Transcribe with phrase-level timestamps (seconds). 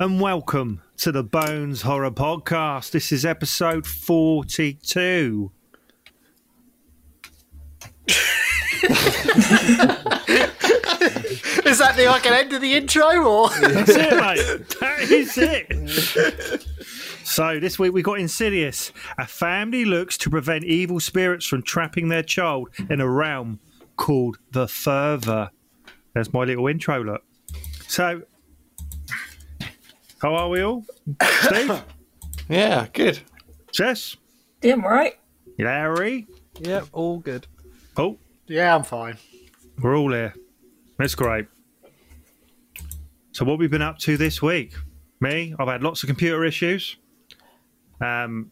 [0.00, 2.92] and welcome to the Bones Horror Podcast.
[2.92, 5.50] This is episode 42.
[11.66, 13.48] Is that the like an end of the intro or?
[13.50, 14.68] That's it, mate.
[14.80, 16.64] That is it.
[17.24, 18.92] So, this week we got Insidious.
[19.18, 23.58] A family looks to prevent evil spirits from trapping their child in a realm
[23.96, 25.50] called the Further.
[26.14, 27.24] There's my little intro look.
[27.88, 28.22] So,
[30.20, 30.84] how are we all?
[31.22, 31.82] Steve?
[32.50, 33.20] Yeah, good.
[33.72, 34.16] Jess?
[34.62, 35.18] Yeah, I'm right.
[35.58, 36.26] Larry?
[36.60, 37.46] Yep, all good.
[37.94, 38.16] Oh,
[38.46, 39.18] Yeah, I'm fine.
[39.82, 40.34] We're all here.
[40.96, 41.46] That's great.
[43.32, 44.72] So, what we've been up to this week?
[45.20, 46.96] Me, I've had lots of computer issues.
[48.00, 48.50] Um,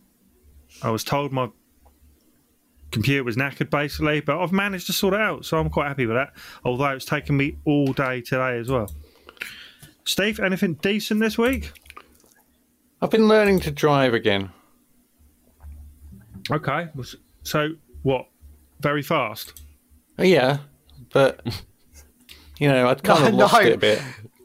[0.83, 1.48] I was told my
[2.92, 6.05] computer was knackered basically, but I've managed to sort it out, so I'm quite happy
[6.05, 6.34] with that.
[6.67, 8.91] Although it's taken me all day today as well.
[10.06, 11.72] Steve, anything decent this week?
[13.02, 14.50] I've been learning to drive again.
[16.50, 16.88] Okay.
[17.42, 17.70] So,
[18.02, 18.28] what?
[18.80, 19.61] Very fast?
[20.18, 20.58] Oh, yeah,
[21.12, 21.40] but
[22.58, 23.61] you know, I'd kind of No, lost no.
[23.61, 24.02] it a bit.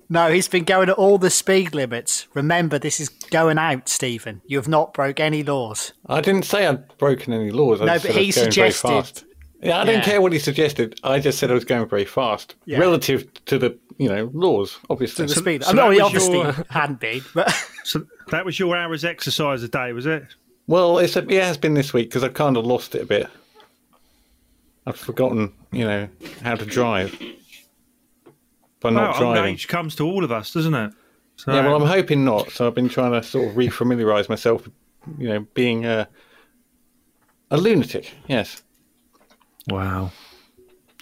[0.09, 2.27] No, he's been going at all the speed limits.
[2.33, 4.41] Remember, this is going out, Stephen.
[4.45, 5.93] You have not broke any laws.
[6.07, 7.79] I didn't say I'd broken any laws.
[7.81, 9.23] I No, just but he was going very suggested-
[9.61, 10.99] Yeah, I didn't care what he suggested.
[11.03, 12.79] I just said I was going very fast Yeah.
[12.79, 15.27] relative to the you know laws, obviously.
[15.27, 15.63] The speed.
[15.63, 17.53] so I know he obviously your- uh, hadn't been, but
[17.83, 20.23] So, that was your hours exercise a day, was it?
[20.67, 23.27] Well, it's a, it's been this week because I've kind of lost it a bit.
[24.87, 26.09] I've forgotten, you know,
[26.41, 27.17] how to drive
[28.79, 29.53] by not well, old driving.
[29.53, 30.93] age comes to all of us, doesn't it?
[31.35, 32.49] So, Yeah, well, I'm hoping not.
[32.51, 34.67] So I've been trying to sort of refamiliarise myself,
[35.19, 36.07] you know, being a
[37.51, 38.11] a lunatic.
[38.27, 38.63] Yes.
[39.67, 40.11] Wow.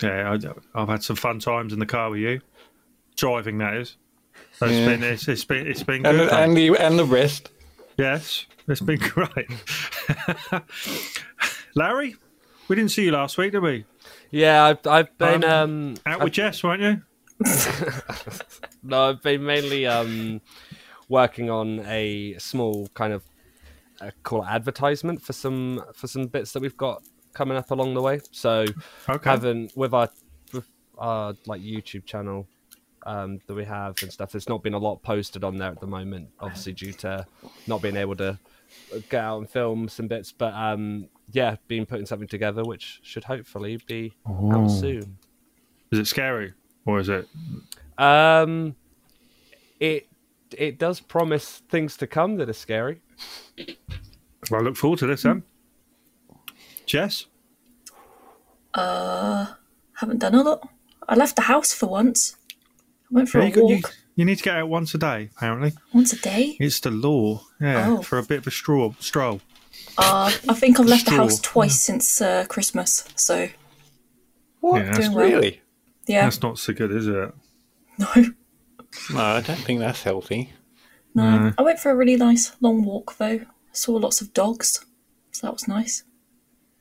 [0.01, 0.37] Yeah,
[0.75, 2.41] I, I've had some fun times in the car with you,
[3.19, 3.57] driving.
[3.59, 3.97] That is.
[4.53, 4.85] So it's Yeah.
[4.87, 6.29] been it's, it's been it's been And good.
[6.29, 6.69] and mate.
[6.71, 7.51] the and the rest.
[7.97, 9.49] yes, it's been great.
[11.75, 12.15] Larry,
[12.67, 13.85] we didn't see you last week, did we?
[14.31, 17.01] Yeah, I've, I've been Um, um, Out with Jess, weren't you?
[18.83, 20.41] no, I've been mainly um
[21.07, 23.23] working on a small kind of
[24.01, 27.01] uh, call it advertisement for some for some bits that we've got
[27.33, 28.19] coming up along the way.
[28.31, 28.65] So
[29.07, 29.29] Okay.
[29.29, 30.09] haven't with our
[30.53, 32.47] with our like YouTube channel
[33.03, 34.31] um, that we have and stuff.
[34.31, 37.25] There's not been a lot posted on there at the moment, obviously due to
[37.67, 38.37] not being able to
[39.09, 40.31] get out and film some bits.
[40.31, 45.17] But um, yeah, been putting something together, which should hopefully be out soon.
[45.91, 46.53] Is it scary
[46.85, 47.27] or is it?
[47.97, 48.75] Um,
[49.79, 50.07] it
[50.57, 53.01] it does promise things to come that are scary.
[54.49, 55.43] Well, I look forward to this then.
[56.85, 57.25] Jess,
[58.73, 59.53] Uh,
[59.93, 60.69] Haven't done a lot.
[61.07, 62.35] I left the house for once.
[63.11, 63.81] I went for Yeah, a you, got- walk you,
[64.15, 65.29] you need to get out once a day.
[65.37, 66.57] Apparently, once a day.
[66.59, 67.41] it's the law.
[67.59, 68.01] Yeah, Oh.
[68.01, 69.41] for a bit of a straw stroll.
[69.97, 73.05] Uh, I think I've left the house twice since uh, Christmas.
[73.15, 73.49] So
[74.59, 74.79] What?
[74.79, 75.25] Yeah, that's, doing well.
[75.25, 75.61] Really?
[76.07, 77.33] yeah, that's not so good, is it?
[77.97, 78.07] no,
[79.13, 80.51] No, I don't think that's healthy.
[81.15, 81.53] no.
[81.57, 83.41] I went for a really nice long walk though.
[83.71, 84.83] Saw lots of dogs,
[85.31, 86.03] so that was nice.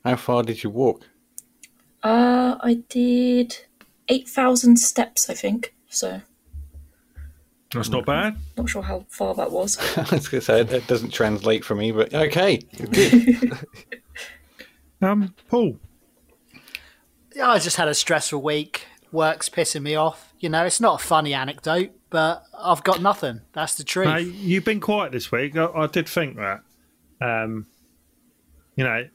[0.05, 1.07] How far did you walk?
[2.03, 3.59] Uh, I did
[4.09, 5.75] eight thousand steps, I think.
[5.89, 6.21] So
[7.73, 8.37] That's not bad.
[8.57, 9.79] not sure how far that was.
[9.97, 12.59] I was going to say that doesn't translate for me, but okay.
[12.59, 13.59] Good.
[15.01, 15.79] Um, Paul.
[17.37, 18.85] yeah, I just had a stressful week.
[19.13, 20.35] Work's pissing me off.
[20.41, 23.43] You know, it's not a funny anecdote, but I've got nothing.
[23.53, 24.09] That's the truth.
[24.09, 25.57] No, you've been quiet this week.
[25.57, 26.63] I, I did think that.
[27.21, 27.67] Um,
[28.75, 29.07] you know,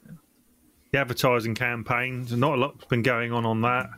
[0.92, 3.90] the advertising campaigns, not a lot's been going on on that.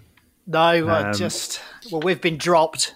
[0.46, 1.60] No, Um, just
[1.90, 2.94] well, we've been dropped.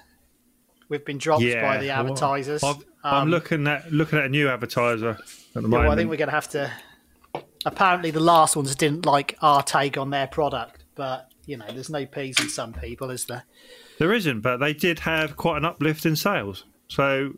[0.89, 2.63] We've been dropped Yeah, by the advertisers.
[2.63, 5.19] I've, I'm Um, looking at looking at a new advertiser at
[5.55, 5.83] the moment.
[5.85, 6.71] well, I think we're going to have to.
[7.67, 11.91] Apparently, the last ones didn't like our take on their product, but you know, there's
[11.91, 13.45] no peas in some people, is there?
[13.99, 16.65] There isn't, but they did have quite an uplift in sales.
[16.89, 17.33] So,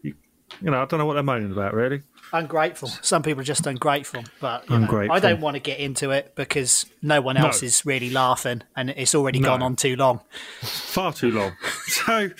[0.60, 2.02] you know, I don't know what they're moaning about, really.
[2.32, 2.88] Ungrateful.
[2.88, 6.34] Some people are just ungrateful, but you know, I don't want to get into it
[6.34, 7.66] because no one else No.
[7.66, 9.48] is really laughing, and it's already No.
[9.48, 10.20] gone on too long.
[10.62, 11.52] Far too long.
[11.86, 12.30] so,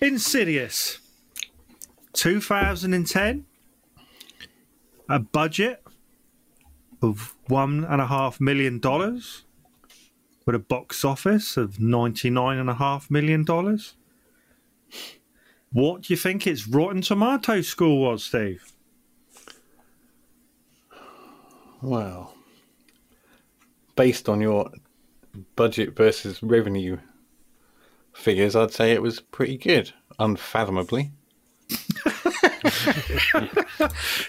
[0.00, 0.98] Insidious,
[2.14, 3.44] 2010,
[5.08, 5.82] a budget
[7.02, 9.44] of one and a half million dollars,
[10.46, 13.94] with a box office of ninety nine and a half million dollars.
[15.72, 18.64] What do you think its Rotten Tomato score was, Steve?
[21.80, 22.34] Well,
[23.96, 24.70] based on your
[25.56, 26.98] budget versus revenue
[28.12, 31.12] figures, I'd say it was pretty good, unfathomably.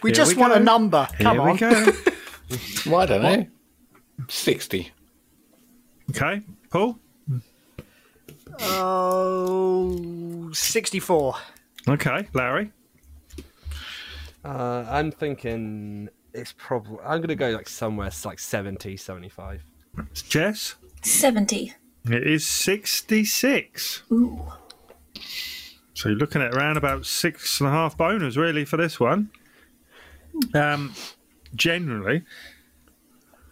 [0.02, 1.08] We Here just we want a number.
[1.20, 1.52] Come Here on.
[1.52, 1.92] we go.
[2.86, 3.46] Well, I don't know.
[4.28, 4.92] 60.
[6.10, 7.00] okay, Paul.
[8.60, 11.36] Oh, 64.
[11.88, 12.72] Okay, Larry.
[14.44, 16.98] Uh, I'm thinking it's probably.
[17.04, 19.64] I'm going to go like somewhere s- like 70, 75.
[20.14, 20.76] Jess.
[21.04, 21.74] 70.
[22.06, 24.04] It is 66.
[24.12, 24.42] Ooh.
[25.94, 29.30] So you're looking at around about six and a half boners really for this one.
[30.56, 30.96] Um,
[31.54, 32.24] generally,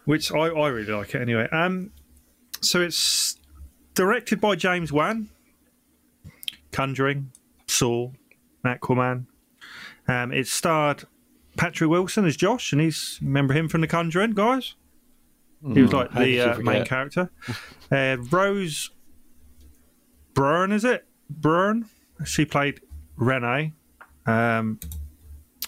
[0.06, 1.46] which I, I really like it anyway.
[1.52, 1.92] Um,
[2.60, 3.36] so it's
[3.94, 5.28] directed by James Wan.
[6.72, 7.32] Conjuring,
[7.66, 8.10] Saw,
[8.64, 9.26] Aquaman.
[10.06, 11.04] Um, it starred
[11.56, 14.74] Patrick Wilson as Josh, and he's remember him from The Conjuring, guys.
[15.74, 17.30] He was like how the uh, main character.
[17.92, 18.90] Uh, Rose
[20.32, 21.06] Byrne, is it?
[21.28, 21.86] Byrne.
[22.24, 22.80] She played
[23.16, 23.72] Renee.
[24.26, 24.78] Um,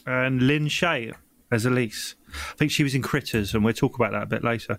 [0.06, 1.12] and Lin Shaye
[1.50, 2.14] as Elise.
[2.28, 4.78] I think she was in Critters, and we'll talk about that a bit later.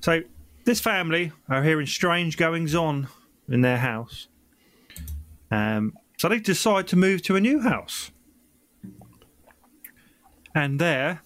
[0.00, 0.22] So,
[0.64, 3.08] this family are hearing strange goings on
[3.48, 4.28] in their house.
[5.50, 8.10] Um, so, they decide to move to a new house.
[10.54, 11.22] And there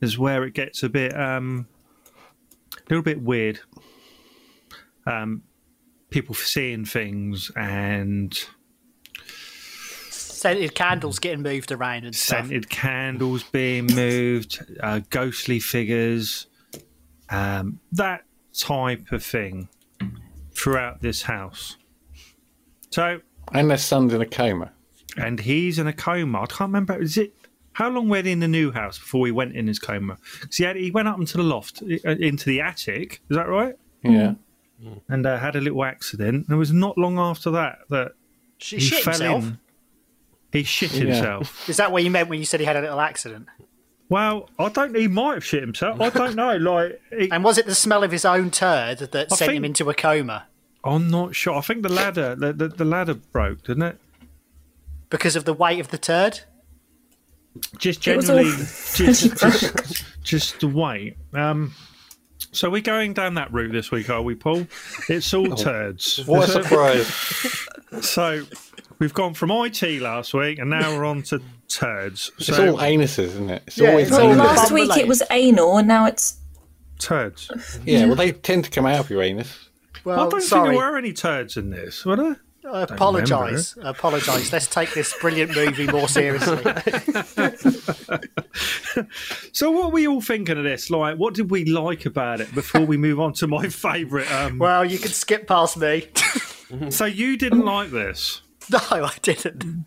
[0.00, 1.66] is where it gets a bit, um,
[2.74, 3.60] a little bit weird.
[5.06, 5.42] Um,
[6.10, 8.38] people seeing things and
[10.10, 12.46] Scented candles getting moved around and stuff.
[12.46, 16.48] scented candles being moved, uh, ghostly figures,
[17.32, 18.24] um, that
[18.56, 19.68] type of thing
[20.52, 21.76] throughout this house.
[22.90, 23.20] So,
[23.52, 24.72] And their son's in a coma.
[25.16, 26.42] and he's in a coma.
[26.42, 27.00] I can't remember.
[27.00, 27.34] Is it
[27.72, 30.18] how long were they in the new house before he went in his coma?
[30.40, 33.22] Because he had, he went up into the loft, uh, into the attic.
[33.30, 33.74] Is that right?
[34.02, 34.34] Yeah.
[35.08, 36.46] And uh, had a little accident.
[36.48, 38.12] And it was not long after that that
[38.58, 39.44] She he shit fell himself.
[39.44, 39.58] in.
[40.52, 41.00] He shit Yeah.
[41.04, 41.68] himself.
[41.70, 43.46] Is that what you meant when you said he had a little accident?
[44.12, 44.94] Well, I don't.
[44.94, 46.00] He might have shit himself.
[46.00, 46.56] I don't know.
[46.56, 49.64] Like, he, And was it the smell of his own turd that I sent him
[49.64, 50.46] into a coma
[50.84, 51.54] I'm not sure.
[51.54, 53.98] I think the ladder, the, the, the ladder broke, didn't it?
[55.12, 56.40] because of the weight of the turd?
[57.76, 58.50] Just It all generally,
[58.94, 61.16] just, just, just the weight.
[61.34, 61.74] Um,
[62.50, 64.66] so we're going down that route this week, are we, Paul?
[65.08, 66.26] It's all turds.
[66.26, 67.06] What a surprise.
[68.04, 68.44] So
[68.98, 71.42] we've gone from IT last week, and now we're on to
[71.74, 72.30] turds.
[72.38, 73.62] It's all anuses, isn't it?
[73.66, 74.38] It's Yeah, always Well, anus.
[74.38, 76.36] last- last week it was anal, and now it's.
[76.98, 77.50] turds.
[77.84, 79.68] Yeah, well, they tend to come out of your anus.
[80.04, 80.70] Well, I don't sorry.
[80.70, 82.36] think there were any turds in this, were there?
[82.72, 83.76] I apologise.
[83.82, 84.52] I apologise.
[84.52, 86.62] Let's take this brilliant movie more seriously.
[89.52, 90.90] So what were we all thinking of this?
[90.90, 94.30] Like, what did we like about it before we move on to my favourite?
[94.30, 96.08] Um, well, you can skip past me.
[96.90, 98.40] so you didn't like this?
[98.70, 99.84] no, I didn't.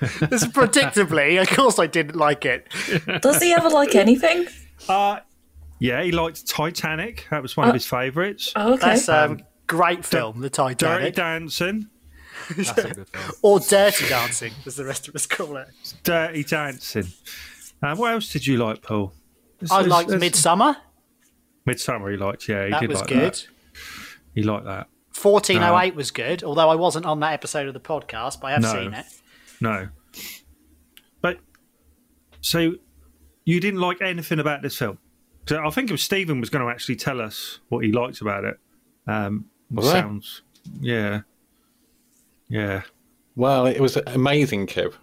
[0.30, 2.68] This predictably, of course, I didn't like it.
[3.22, 4.46] Does he ever like anything?
[4.88, 5.20] Uh,
[5.78, 7.26] yeah, he liked Titanic.
[7.30, 8.52] That was one of his favourites.
[8.56, 8.86] Oh, okay.
[8.90, 11.00] That's um, great film, The Titanic.
[11.00, 11.88] Dirty Dancing.
[12.56, 13.32] That's a good film.
[13.42, 15.68] or Dirty Dancing, as the rest of us call it.
[16.02, 17.06] Dirty Dancing.
[17.82, 19.12] Uh, what else did you like, Paul?
[19.70, 20.76] I liked Midsommar.
[21.66, 22.10] Midsommar.
[22.10, 22.48] He liked.
[22.48, 23.34] Yeah, he That did was like good.
[23.34, 23.46] that.
[24.34, 24.88] He liked that.
[25.20, 28.62] 1408 was good, although I wasn't on that episode of the podcast, but I have
[28.62, 28.72] No.
[28.72, 29.04] seen it.
[29.60, 29.88] No.
[31.20, 31.38] But
[32.40, 32.74] so
[33.44, 34.98] you didn't like anything about this film?
[35.46, 38.20] So I think it was Stephen was going to actually tell us what he liked
[38.20, 38.58] about it.
[39.06, 40.00] Um, Was I?
[40.00, 40.42] sounds.
[40.80, 41.22] Yeah.
[42.48, 42.82] Yeah.
[43.36, 44.94] Well, it was amazing, Kev.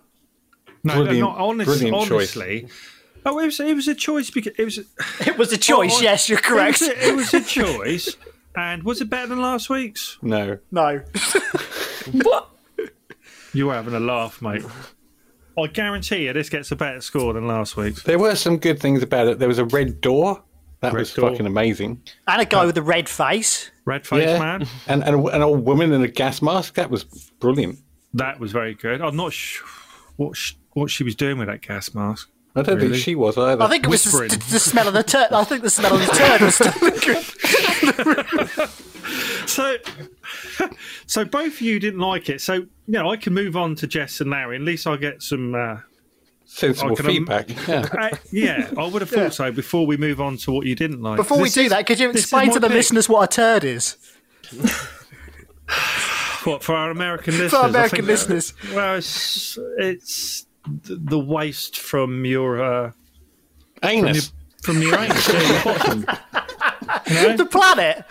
[0.84, 2.36] No, Brilliant- not honest, brilliant choice.
[2.38, 2.68] honestly.
[3.26, 4.78] Oh, it was it was a choice because it was
[5.28, 6.80] It was a choice, Well, yes, you're It correct.
[6.80, 8.16] was, a, it was a choice.
[8.56, 10.18] And was it better than last week's?
[10.22, 10.60] No.
[10.72, 11.02] No.
[12.24, 12.50] what?
[13.54, 14.64] You were having a laugh, mate.
[15.58, 18.04] I guarantee you this gets a better score than last week's.
[18.04, 19.40] There were some good things about it.
[19.40, 20.44] There was a red door.
[20.82, 21.32] That Red was door.
[21.32, 22.04] fucking amazing.
[22.28, 23.72] And a guy with a red face.
[23.86, 24.38] Red Face yeah.
[24.38, 24.68] Man.
[24.88, 26.76] And, and a- an old woman in a gas mask.
[26.76, 27.04] That was
[27.40, 27.80] brilliant.
[28.14, 29.02] That was very good.
[29.02, 29.66] I'm not sure
[30.18, 32.30] what sh- what she was doing with that gas mask.
[32.56, 32.90] I don't Really?
[32.90, 33.64] think she was either.
[33.64, 35.32] I think it was the, the smell of the turd.
[35.32, 37.26] I think the smell of the turd was still good.
[39.46, 39.78] So,
[41.08, 42.42] so both of you didn't like it.
[42.42, 44.58] So you know, I can move on to Jess and Larry.
[44.58, 45.56] At least I get some.
[45.56, 45.78] Uh,
[46.46, 47.68] sensible I can, um, feedback.
[47.68, 47.88] yeah.
[47.98, 49.52] uh, yeah, I would have thought so.
[49.52, 51.16] Before we move on to what you didn't like.
[51.18, 52.76] Before we do is- that, could you explain to the pick.
[52.76, 53.96] listeners what a turd is?
[56.44, 57.52] What for our American listeners?
[57.52, 58.54] For I American think- listeners.
[58.74, 60.46] Well, it's it's
[60.84, 62.92] the waste from your uh,
[63.82, 64.32] from your, Anus.
[64.62, 66.06] from your anus, your bottom.
[67.08, 67.38] You know?
[67.38, 68.06] The planet.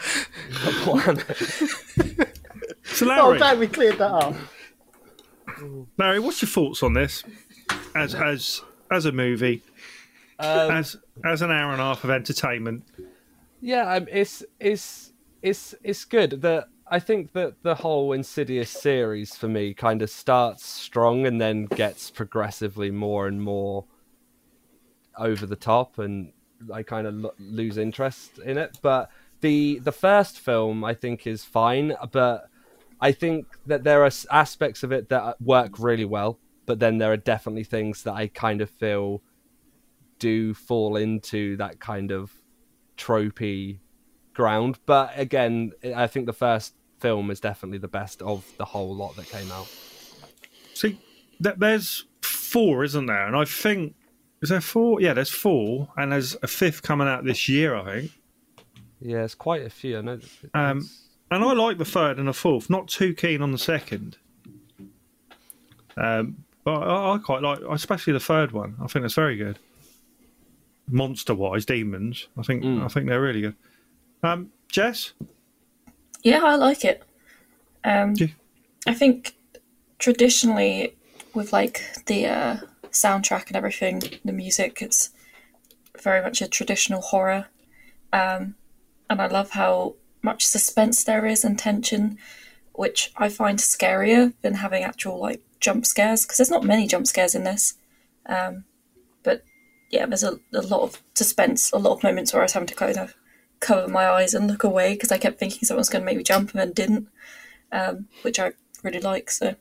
[2.84, 4.34] So Oh, Larry, glad we cleared that up.
[5.98, 7.22] Larry, what's your thoughts on this?
[7.94, 9.62] As as as a movie,
[10.38, 12.84] as as an hour and a half of entertainment.
[13.60, 16.42] Yeah, um, it's it's it's it's good.
[16.42, 21.40] The I think that the whole Insidious series for me kind of starts strong and
[21.40, 23.86] then gets progressively more and more
[25.18, 26.32] over the top, and
[26.72, 28.78] I kind of lo- lose interest in it.
[28.82, 29.10] But
[29.40, 32.48] the the first film I think is fine, but
[33.00, 36.38] I think that there are aspects of it that uh, work really well.
[36.64, 39.22] But then there are definitely things that I kind of feel
[40.18, 42.32] do fall into that kind of
[42.96, 43.78] tropey
[44.34, 44.78] ground.
[44.86, 49.14] But again, I think the first film is definitely the best of the whole lot
[49.16, 49.68] that came out.
[50.74, 51.00] See,
[51.38, 53.26] there's four, isn't there?
[53.26, 53.94] And I think
[54.42, 55.00] is there four?
[55.00, 58.12] Yeah, there's four, and there's a fifth coming out this year, I think.
[59.00, 59.98] Yeah, it's quite a few.
[59.98, 60.18] I know.
[60.54, 60.88] Um,
[61.30, 62.70] and I like the third and the fourth.
[62.70, 64.16] Not too keen on the second.
[65.96, 68.76] Um, but I, I quite like, especially the third one.
[68.82, 69.58] I think that's very good.
[70.88, 72.28] Monster-wise, demons.
[72.38, 73.56] I think I think they're really good.
[74.22, 75.12] Um, Jess,
[76.22, 77.02] Yeah, I like it.
[77.84, 78.28] Um, Yeah.
[78.86, 79.36] I think
[79.98, 80.94] traditionally,
[81.34, 82.56] with like the uh,
[83.02, 85.10] soundtrack and everything, the music, it's
[86.02, 87.46] very much a traditional horror.
[88.12, 88.54] Um,
[89.08, 92.18] and I love how much suspense there is and tension,
[92.72, 97.06] which I find scarier than having actual like jump scares because there's not many jump
[97.06, 97.74] scares in this.
[98.26, 98.64] Um,
[99.22, 99.44] but
[99.90, 102.66] yeah, there's a, a lot of suspense, a lot of moments where I was having
[102.68, 103.14] to kind of
[103.60, 106.24] cover my eyes and look away because I kept thinking someone's going to make me
[106.24, 107.08] jump and then didn't,
[107.72, 109.30] um, which I really like.
[109.30, 109.56] So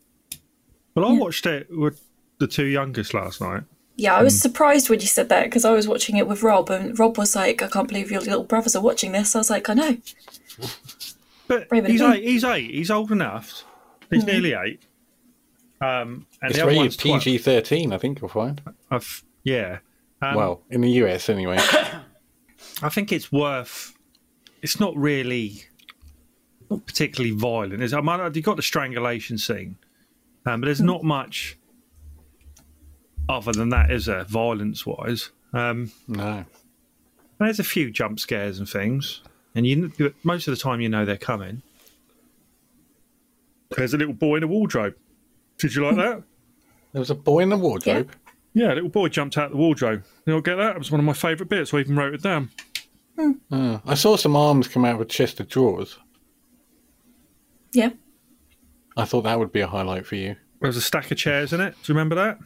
[0.96, 2.02] well, I watched it with
[2.40, 3.64] the two youngest last night.
[3.98, 6.70] yeah, I was surprised when you said that because I was watching it with Rob
[6.70, 9.50] and Rob was like, "I can't believe your little brothers are watching this." I was
[9.50, 9.98] like, "I know."
[11.48, 12.24] But Brave he's eight.
[12.24, 12.72] He's eight.
[12.72, 13.64] He's old enough.
[14.10, 14.82] He's nearly eight.
[15.82, 16.98] Um, and It's the rated.
[16.98, 18.62] PG thirteen, I think you'll find.
[18.90, 19.80] I've- yeah.
[20.22, 21.58] Um, well, in the US anyway.
[22.82, 23.94] I think it's worth.
[24.62, 25.64] It's not really,
[26.72, 27.84] not particularly violent.
[27.84, 29.78] Is I mean, you got the strangulation scene,
[30.46, 31.58] um, but there's not much
[33.30, 34.24] other than that, is there?
[34.24, 36.46] Violence wise, um, no.
[37.40, 39.22] there's a few jump scares and things,
[39.54, 39.92] and you
[40.24, 41.62] most of the time you know they're coming.
[43.72, 44.96] There's a little boy in a wardrobe.
[45.58, 46.24] Did you like that?
[46.94, 48.12] There was a boy in the wardrobe.
[48.54, 50.04] Yeah, a little boy jumped out of the wardrobe.
[50.26, 50.76] You know, get that?
[50.76, 51.74] It was one of my favourite bits.
[51.74, 52.52] I even wrote it down.
[53.52, 55.98] Uh, I saw some arms come out of a chest of drawers.
[57.72, 57.90] Yeah,
[58.98, 60.36] I thought that would be a highlight for you.
[60.62, 61.76] There was a stack of chairs in it.
[61.84, 62.40] Do you remember that?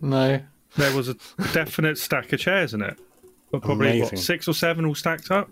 [0.00, 0.40] No.
[0.76, 1.16] There was a
[1.52, 2.98] definite stack of chairs in it.
[3.50, 5.50] But probably what, six or seven all stacked up.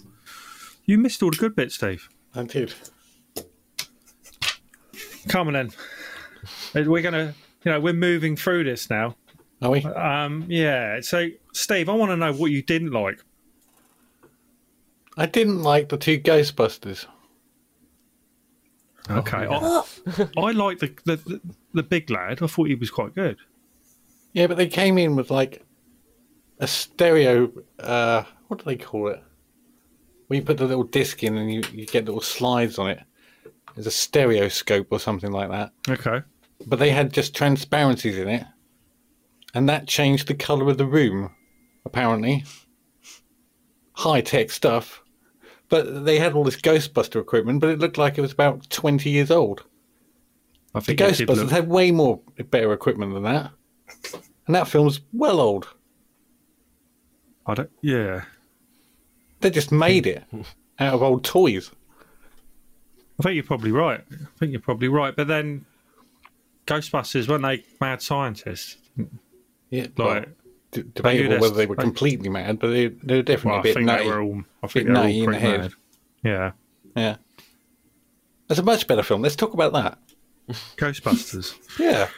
[0.84, 2.08] You missed all the good bits, Steve.
[2.34, 2.72] I did.
[5.28, 5.70] Come on then.
[6.74, 9.16] We're gonna, you know, we're moving through this now.
[9.60, 9.84] Are we?
[9.84, 11.00] Um, yeah.
[11.00, 13.18] So, Steve, I want to know what you didn't like.
[15.16, 17.06] I didn't like the two Ghostbusters.
[19.10, 19.82] Okay, I,
[20.36, 21.40] I like the, the the
[21.74, 22.42] the big lad.
[22.42, 23.38] I thought he was quite good.
[24.32, 25.64] Yeah, but they came in with like
[26.58, 27.50] a stereo.
[27.78, 29.22] Uh, what do they call it?
[30.26, 33.00] When you put the little disc in and you, you get little slides on it.
[33.74, 35.72] There's a stereoscope or something like that.
[35.88, 36.20] Okay.
[36.66, 38.44] But they had just transparencies in it.
[39.54, 41.30] And that changed the colour of the room,
[41.86, 42.44] apparently.
[43.92, 45.02] High tech stuff.
[45.68, 49.08] But they had all this Ghostbuster equipment, but it looked like it was about 20
[49.08, 49.64] years old.
[50.74, 52.20] I think did Ghostbusters look- had way more
[52.50, 53.52] better equipment than that.
[54.46, 55.68] And that film's well old.
[57.46, 57.70] I don't.
[57.82, 58.24] Yeah.
[59.40, 60.24] They just made it
[60.78, 61.70] out of old toys.
[63.18, 64.02] I think you're probably right.
[64.12, 65.14] I think you're probably right.
[65.14, 65.64] But then,
[66.66, 68.76] Ghostbusters weren't they mad scientists?
[69.70, 70.24] Yeah, Like, well,
[70.72, 73.60] d- debatable this- whether they were completely mad, but they, they were definitely well, a
[73.60, 74.04] I bit think nutty.
[74.04, 74.42] they were all.
[74.62, 75.60] I think they were all nutty in the head.
[75.60, 75.72] mad.
[76.24, 76.50] Yeah.
[76.96, 77.16] Yeah.
[78.50, 79.22] It's a much better film.
[79.22, 79.98] Let's talk about that.
[80.76, 81.54] Ghostbusters.
[81.78, 82.08] Yeah.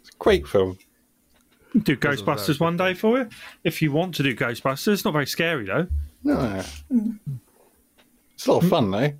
[0.00, 0.78] It's a great film.
[1.82, 3.28] Do Ghostbusters one day for you
[3.64, 4.92] if you want to do Ghostbusters.
[4.94, 5.86] It's not very scary though.
[6.22, 6.62] No.
[8.34, 9.12] It's a lot of fun, though.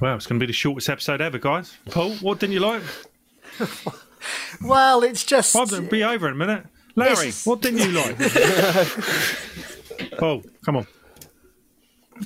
[0.00, 1.76] Well, it's going to be the shortest episode ever, guys.
[1.90, 2.82] Paul, what didn't you like?
[4.62, 5.56] Well, it's just.
[5.56, 6.66] I'll be over in a minute.
[6.94, 8.18] Larry, This is- what didn't you like?
[10.18, 10.86] Paul, come on.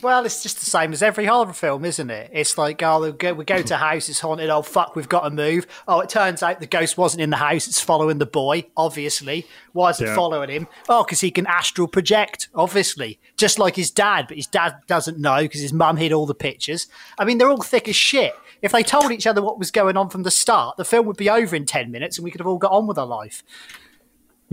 [0.02, 2.30] Well, it's just the same as every horror film, isn't it?
[2.32, 4.50] It's like, oh, we go, we go to a house, it's haunted.
[4.50, 5.66] Oh, fuck, we've got to move.
[5.86, 9.46] Oh, it turns out the ghost wasn't in the house, it's following the boy, obviously.
[9.72, 10.14] Why is it Yeah.
[10.16, 10.68] following him?
[10.88, 13.20] Oh, because he can astral project, obviously.
[13.36, 16.34] Just like his dad, but his dad doesn't know because his mum hid all the
[16.34, 16.88] pictures.
[17.18, 18.34] I mean, they're all thick as shit.
[18.62, 21.16] If they told each other what was going on from the start, the film would
[21.18, 23.42] be over in 10 minutes and we could have all got on with our life.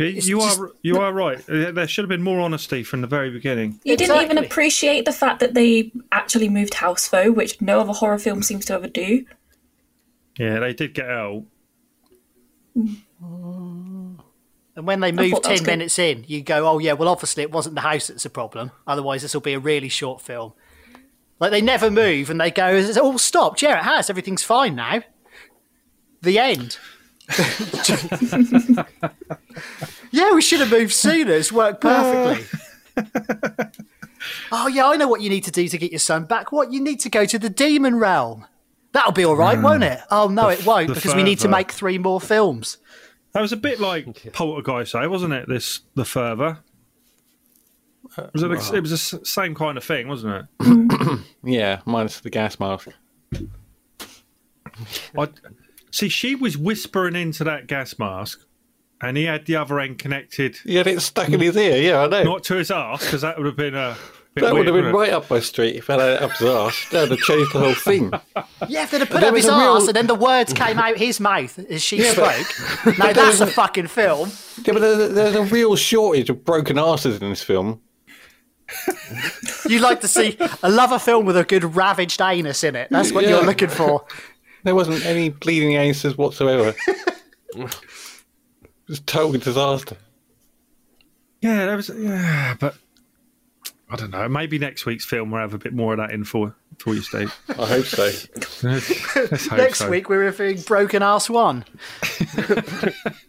[0.06, 1.38] You It's you just- are you are right.
[1.50, 3.80] Uh, There should have been more honesty from the very beginning.
[3.84, 7.94] You didn't even appreciate the fact that they actually moved house, though, which no other
[7.94, 9.26] horror film seems to ever do.
[10.38, 11.44] Yeah, they did get out.
[14.76, 15.68] And when they move thought that 10 good.
[15.68, 18.72] minutes in, you go, oh, yeah, well, obviously it wasn't the house that's a problem.
[18.88, 20.54] Otherwise, this will be a really short film.
[21.40, 23.62] Like, they never move and they go, it's all stopped.
[23.62, 24.10] Yeah, it has.
[24.10, 25.02] Everything's fine now.
[26.22, 26.78] The end.
[30.12, 31.34] yeah, we should have moved sooner.
[31.34, 32.46] It's worked perfectly.
[34.52, 36.52] oh, yeah, I know what you need to do to get your son back.
[36.52, 36.72] What?
[36.72, 38.46] You need to go to the demon realm.
[38.94, 40.00] That'll be all right, won't it?
[40.12, 42.78] Oh, no, it won't, the because we need to make three more films.
[43.34, 45.48] That was a bit like Poltergeist, eh, wasn't it?
[45.48, 46.58] This the further.
[48.34, 51.20] Was it, the- it was the same kind of thing, wasn't it?
[51.44, 52.90] Yeah, minus the gas mask.
[55.18, 55.28] I,
[55.92, 58.42] see, she was whispering into that gas mask,
[59.02, 61.78] and he had the other end connected, He had it stuck in his ear.
[61.82, 62.24] Yeah, I know.
[62.24, 63.98] not to his ass, because that would have been a
[64.34, 64.98] bit that would have been wouldn't it?
[64.98, 66.90] right up my street if I had it up his arse.
[66.92, 68.12] That would have changed the whole thing.
[68.70, 70.54] Yeah, if they'd have put There up his a real- arse and then the words
[70.54, 72.98] came out his mouth as she Yeah, but- spoke.
[73.00, 74.32] now that's a fucking film.
[74.64, 77.82] Yeah, but there's, there's a real shortage of broken asses in this film.
[79.68, 82.88] You like to see I love a film with a good ravaged anus in it.
[82.90, 83.32] That's what Yeah.
[83.32, 84.06] you're looking for.
[84.64, 86.76] There wasn't any bleeding anuses whatsoever.
[87.56, 87.76] it
[88.88, 89.98] was total disaster.
[91.42, 92.76] Yeah, that was yeah, but
[93.90, 94.28] I don't know.
[94.30, 97.02] Maybe next week's film we'll have a bit more of that in for for you,
[97.02, 97.36] Steve.
[97.50, 98.04] I hope so.
[98.64, 99.90] Let's hope Next so.
[99.90, 101.66] week we're reviewing Broken Ass One.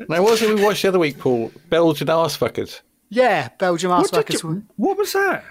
[0.08, 1.52] Now, what was it we watched the other week, Paul?
[1.70, 2.80] Belgian arse fuckers.
[3.08, 4.42] Yeah, Belgium Ass What, Fuckers.
[4.42, 5.44] you- what was that?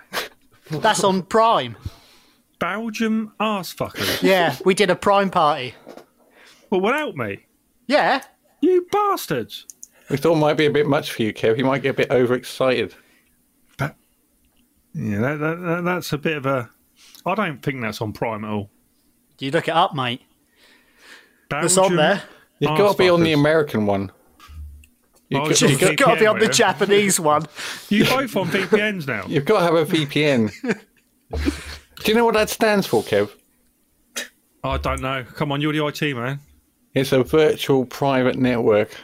[0.70, 1.76] That's on Prime.
[2.62, 4.22] Belgium arse fuckers.
[4.24, 5.74] Yeah, we did a Prime party.
[6.70, 7.40] Well, without me,
[7.88, 8.22] Yeah,
[8.62, 9.66] you bastards.
[10.10, 11.58] We thought it might be a bit much for you, Kev.
[11.58, 12.94] You might get a bit overexcited.
[13.78, 13.96] But
[14.94, 16.70] Yeah, that, that, that, that's a bit of a.
[17.26, 18.70] I don't think that's on Prime at all.
[19.38, 20.22] Do you look it up, mate.
[21.52, 22.22] It's on there.
[22.60, 23.34] You've got to be on the.
[23.34, 24.12] American one.
[25.30, 26.54] You Oh, got, it's you on got, VPN, You've got to be on the will?
[26.54, 27.46] Japanese one.
[27.90, 29.26] You both on VPNs now.
[29.28, 30.52] you've got to have a VPN.
[32.04, 33.32] Do you know what that stands for, Kev?
[34.64, 35.24] I don't know.
[35.36, 36.40] Come on, you're the IT man.
[36.94, 38.96] It's a virtual private network.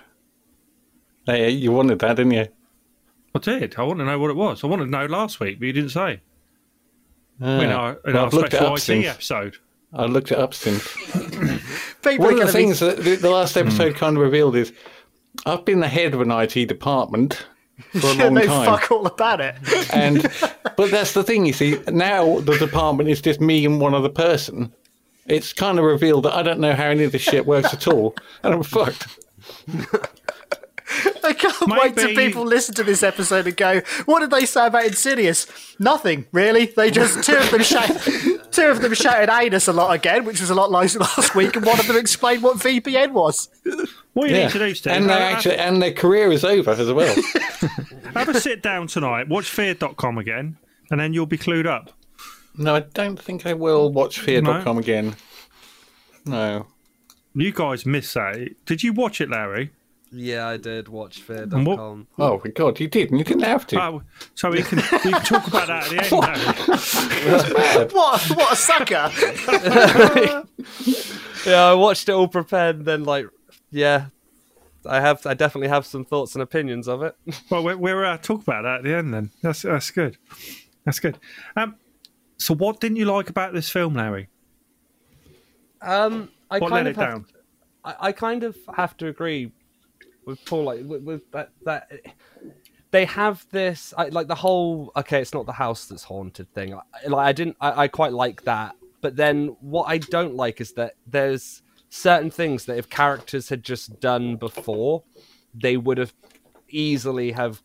[1.25, 2.47] Hey, you wanted that, didn't you?
[3.35, 3.75] I did.
[3.77, 4.63] I want to know what it was.
[4.63, 6.21] I wanted to know last week, but you didn't say.
[7.41, 9.31] Ah, in our, in well, our I've looked it special up IT since.
[9.31, 9.59] ept
[9.93, 10.83] I looked it up since.
[12.01, 14.23] People One of the going to be things that the, the last episode kind of
[14.23, 14.73] revealed is
[15.45, 17.45] I've been the head of an IT department
[17.91, 18.65] for a long know time.
[18.65, 19.55] fuck all about it.
[19.93, 20.21] And
[20.77, 21.79] but that's the thing, you see.
[21.87, 24.73] Now the department is just me and one other person.
[25.25, 27.87] It's kind of revealed that I don't know how any of this shit works at
[27.87, 29.07] all, and I'm fucked.
[31.23, 34.67] I can't wait till people listen to this episode and go, "What did they say
[34.67, 35.45] about Insidious?"
[35.79, 36.67] Nothing really.
[36.67, 37.89] They just two of them shout,
[38.57, 41.55] two of them shouted anus a lot again, which was a lot nicer last week,
[41.55, 43.49] and one of them explained what VPN was.
[44.13, 46.43] What you Yeah, need to do, Steve, and their have, actually and their career is
[46.43, 47.15] over as well.
[48.13, 50.57] have a sit down tonight, watch Fear.com again,
[50.91, 51.91] and then you'll be clued up.
[52.55, 55.15] no, I don't think I will watch Fear.com again.
[56.25, 56.67] No.
[57.35, 58.49] You guys miss that.
[58.65, 59.71] Did you watch it, Larry?
[60.11, 62.07] Yeah, I did watch what- Fear.com.
[62.17, 63.79] Oh my god, you did, and you didn't have to.
[63.81, 64.01] Oh,
[64.35, 66.11] so we can, we can talk about that at the end.
[66.11, 67.87] Larry.
[67.93, 68.21] What?
[68.29, 69.11] What a sucker!
[71.45, 73.25] Yeah, I watched it all prepared, and then like,
[73.71, 74.07] yeah,
[74.85, 77.15] I have, I definitely have some thoughts and opinions of it.
[77.49, 79.31] Well, we're, we're uh, talk about that at the end then.
[79.41, 80.17] That's that's good.
[80.85, 81.17] That's good.
[81.55, 81.75] Um,
[82.37, 84.27] so what didn't you like about this film, Larry?
[85.81, 87.25] Um, I What kind let of it have, down?
[87.85, 89.51] I, I kind of have to agree
[90.27, 91.89] with Paul, like with, with that that
[92.91, 96.77] they have this like the whole okay, it's not the house that's haunted thing.
[97.07, 100.73] Like I didn't, I, I quite like that, but then what I don't like is
[100.73, 105.03] that there's certain things that if characters had just done before,
[105.53, 106.13] they would have
[106.69, 107.63] easily have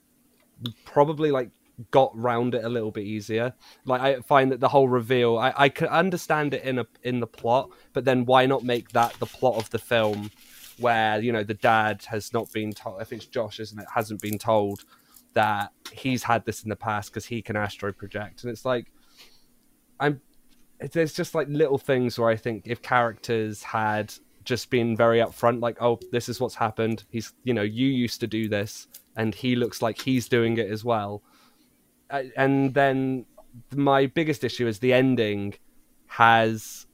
[0.84, 1.50] probably like
[1.90, 3.52] got round it a little bit easier.
[3.84, 7.18] Like I find that the whole reveal, I, I could understand it in a in
[7.18, 10.30] the plot, but then why not make that the plot of the film,
[10.82, 13.00] where you know the dad has not been told.
[13.00, 13.86] I think it's Josh, isn't it?
[13.94, 14.84] Hasn't been told
[15.34, 18.92] that he's had this in the past because he can astro project, and it's like.
[20.00, 20.20] I'm
[20.90, 24.12] there's just like little things where I think if characters had
[24.44, 27.04] just been very upfront, like, oh, this is what's happened.
[27.10, 30.70] He's, you know, you used to do this, and he looks like he's doing it
[30.70, 31.22] as well.
[32.36, 33.26] And then
[33.74, 35.54] my biggest issue is the ending
[36.08, 36.86] has,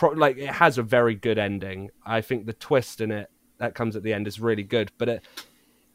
[0.00, 1.90] pro- like, it has a very good ending.
[2.04, 5.08] I think the twist in it that comes at the end is really good, but
[5.08, 5.24] it,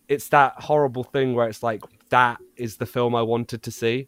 [0.08, 4.08] it's that horrible thing where it's like that is the film I wanted to see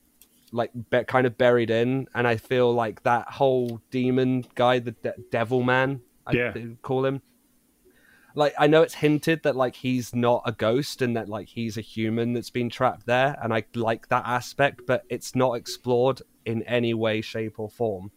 [0.53, 4.91] like be- kind of buried in and i feel like that whole demon guy the
[4.93, 6.53] de- devil man i Yeah.
[6.81, 7.21] call him
[8.33, 11.77] like i know it's hinted that like he's not a ghost and that like he's
[11.77, 16.21] a human that's been trapped there and i like that aspect but it's not explored
[16.45, 18.10] in any way shape or form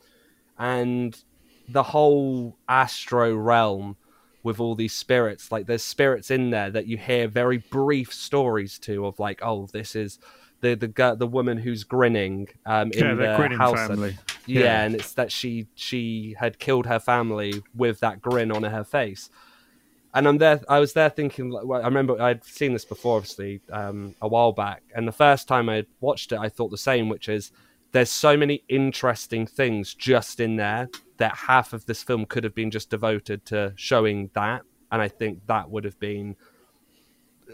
[0.56, 1.24] and
[1.72, 3.96] the whole astro realm
[4.42, 5.52] with all these spirits.
[5.52, 9.68] Like there's spirits in there that you hear very brief stories to of like oh
[9.72, 10.18] this is
[10.60, 13.74] the the the woman who's grinning um in Yeah, the the grinning house.
[13.86, 14.16] family.
[14.46, 14.82] yeah, Yeah.
[14.84, 19.30] and it's that she she had killed her family with that grin on her face.
[20.12, 23.60] And i'm there i was there thinking well, i remember i'd seen this before obviously
[23.70, 24.82] um a while back.
[24.94, 27.52] And the first time i watched it i thought the same which is
[27.92, 30.88] there's so many interesting things just in there
[31.20, 34.62] that half of this film could have been just devoted to showing that.
[34.90, 36.34] And i think that would have been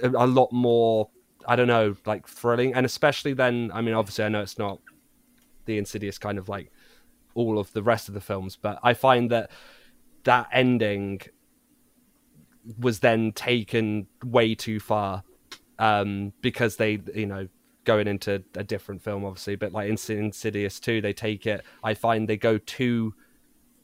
[0.03, 1.11] a, lot more
[1.47, 2.73] i don't know like thrilling.
[2.75, 4.81] And especially then i mean obviously i know it's not
[5.67, 6.71] the insidious kind of like
[7.35, 9.51] all of the rest of the films but i find that
[10.25, 11.21] that ending
[12.79, 15.25] was then taken way too far
[15.79, 17.49] um because they you know
[17.85, 21.93] going into a different film obviously but like in insidious 2 they take it i
[21.93, 23.13] find they go too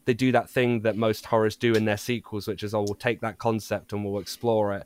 [0.04, 2.94] they do that thing that most horrors do in their sequels which is oh we'll
[2.94, 4.84] take that concept and we'll explore it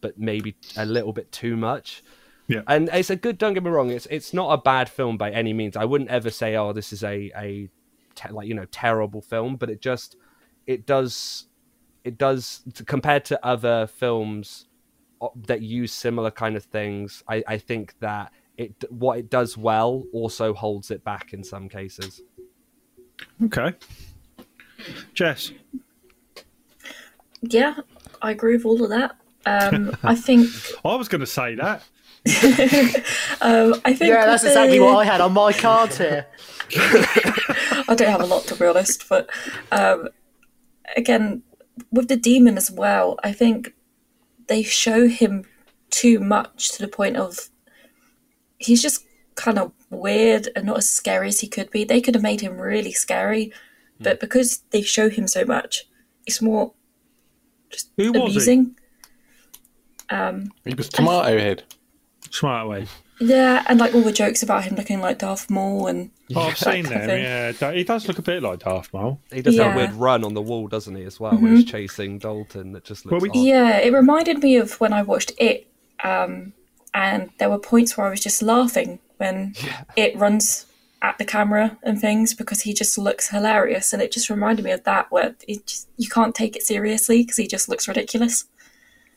[0.00, 2.02] but maybe a little bit too much
[2.48, 2.62] Yeah.
[2.66, 5.30] and it's a good don't get me wrong it's it's not a bad film by
[5.30, 7.68] any means i wouldn't ever say oh this is a a
[8.14, 10.16] te- like you know terrible film but it just
[10.66, 11.46] it does
[12.04, 14.66] it does compared to other films
[15.46, 20.02] that use similar kind of things i i think that it what it does well
[20.12, 22.22] also holds it back in some cases
[23.44, 23.72] Okay.
[25.14, 25.52] Jess.
[27.42, 27.74] Yeah,
[28.20, 29.16] I agree with all of that.
[29.46, 30.48] Um, I think.
[30.84, 31.82] I was going to say that.
[33.40, 34.10] Um, I think.
[34.10, 36.28] Yeah, that's with exactly what I had on my cards here.
[36.76, 39.28] I don't have a lot to be honest, but
[39.72, 40.10] um,
[40.96, 41.42] again,
[41.90, 43.74] with the demon as well, I think
[44.46, 45.44] they show him
[45.90, 47.50] too much to the point of
[48.58, 51.84] he's just kind of weird and not as scary as he could be.
[51.84, 53.52] They could have made him really scary,
[54.02, 55.84] but because they show him so much,
[56.26, 56.72] it's more
[57.70, 58.26] just Who was he?
[58.28, 58.76] amusing.
[60.64, 61.62] He was Tomato Head.
[62.30, 62.86] Smart way.
[63.20, 66.58] Yeah, and like all the jokes about him looking like Darth Maul and Oh, I've
[66.70, 67.08] seen them.
[67.08, 69.20] Yeah, he does look a bit like Darth Maul.
[69.32, 69.68] he does that Yeah.
[69.68, 69.76] Mm-hmm.
[69.76, 73.04] weird run on the wall doesn't he as well when he's chasing dalton that just
[73.06, 75.68] looks Well, we- Yeah, it reminded me of when I watched it,
[76.02, 76.52] um,
[76.94, 79.54] and there were points where I was just laughing when
[79.96, 80.66] it runs
[81.02, 84.70] at the camera and things because he just looks hilarious, and it just reminded me
[84.70, 88.44] of that where it just, you can't take it seriously because he just looks ridiculous.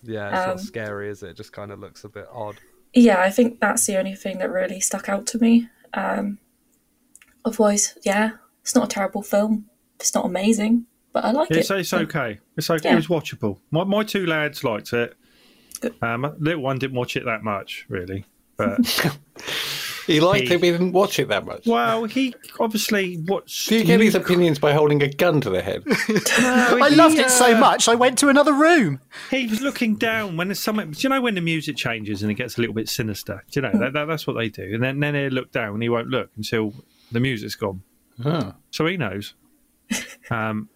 [0.04, 1.30] Yeah, it's Um, not scary, is it?
[1.30, 2.56] It just kind of looks a bit odd.
[2.94, 5.70] Yeah, I think that's the only thing that really stuck out to me.
[5.94, 6.40] Um,
[7.44, 9.70] otherwise, yeah, it's not a terrible film.
[10.00, 11.80] It's not amazing, but I like It's, it.
[11.80, 12.40] it's okay.
[12.58, 12.90] It's okay.
[12.90, 12.94] Yeah.
[12.94, 13.60] It was watchable.
[13.72, 15.16] My my two lads liked it.
[16.02, 18.26] Um, little one didn't watch it that much, really.
[18.58, 18.80] But
[20.08, 21.66] He liked He- it, but he didn't watch it that much.
[21.66, 23.70] well, he obviously watched.
[23.70, 25.84] Do you get his opinions by holding a gun to the head?
[25.88, 29.00] I loved it so much, I went to another room.
[29.32, 30.92] He was looking down when there's something.
[30.92, 33.44] Do you know when the music changes and it gets a little bit sinister?
[33.52, 34.74] Do you know that, that, that's what they do?
[34.74, 36.74] And then then he'll look down and he won't look until
[37.12, 37.82] the music's gone.
[38.24, 38.54] Oh.
[38.72, 39.34] So he knows.
[40.30, 40.70] Um,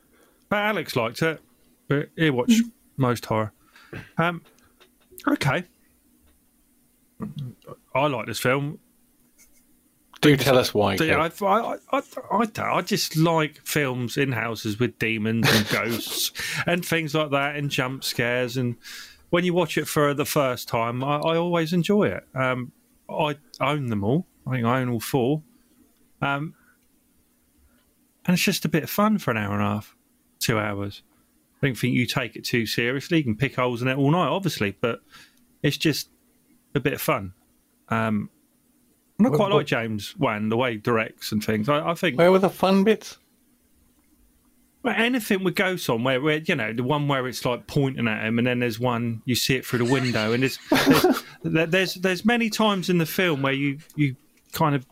[0.49, 1.39] but Alex liked it.
[1.87, 2.61] But he watched
[2.97, 3.51] most horror.
[4.17, 4.41] Um,
[5.27, 5.63] okay.
[7.95, 8.79] I like this film.
[10.21, 10.95] Do tell us why.
[10.95, 12.01] Yeah, I, I, I,
[12.31, 16.31] I, I just like films in houses with demons and ghosts
[16.65, 18.57] and things like that and jump scares.
[18.57, 18.75] And
[19.29, 22.27] when you watch it for the first time, I, I always enjoy it.
[22.35, 22.73] Um,
[23.09, 24.25] I own them all.
[24.45, 25.41] I think I own all four.
[26.21, 26.53] Um,
[28.25, 29.95] and it's just a bit of fun for an hour and a half,
[30.39, 31.01] two hours.
[31.61, 33.19] I don't think you take it too seriously.
[33.19, 34.99] You can pick holes in it all night, obviously, but
[35.63, 36.09] it's just
[36.75, 37.33] a bit of fun.
[37.87, 38.29] Um,
[39.19, 41.69] and I What- quite what- like James Wan, the way he directs and things.
[41.69, 43.17] I, I think Where were the fun bits?
[44.81, 48.07] well, anything with ghosts on, where, where you know the one where it's like pointing
[48.07, 50.57] at him, and then there's one you see it through the window, and there's
[51.43, 54.15] there's, there's there's many times in the film where you you
[54.53, 54.85] kind of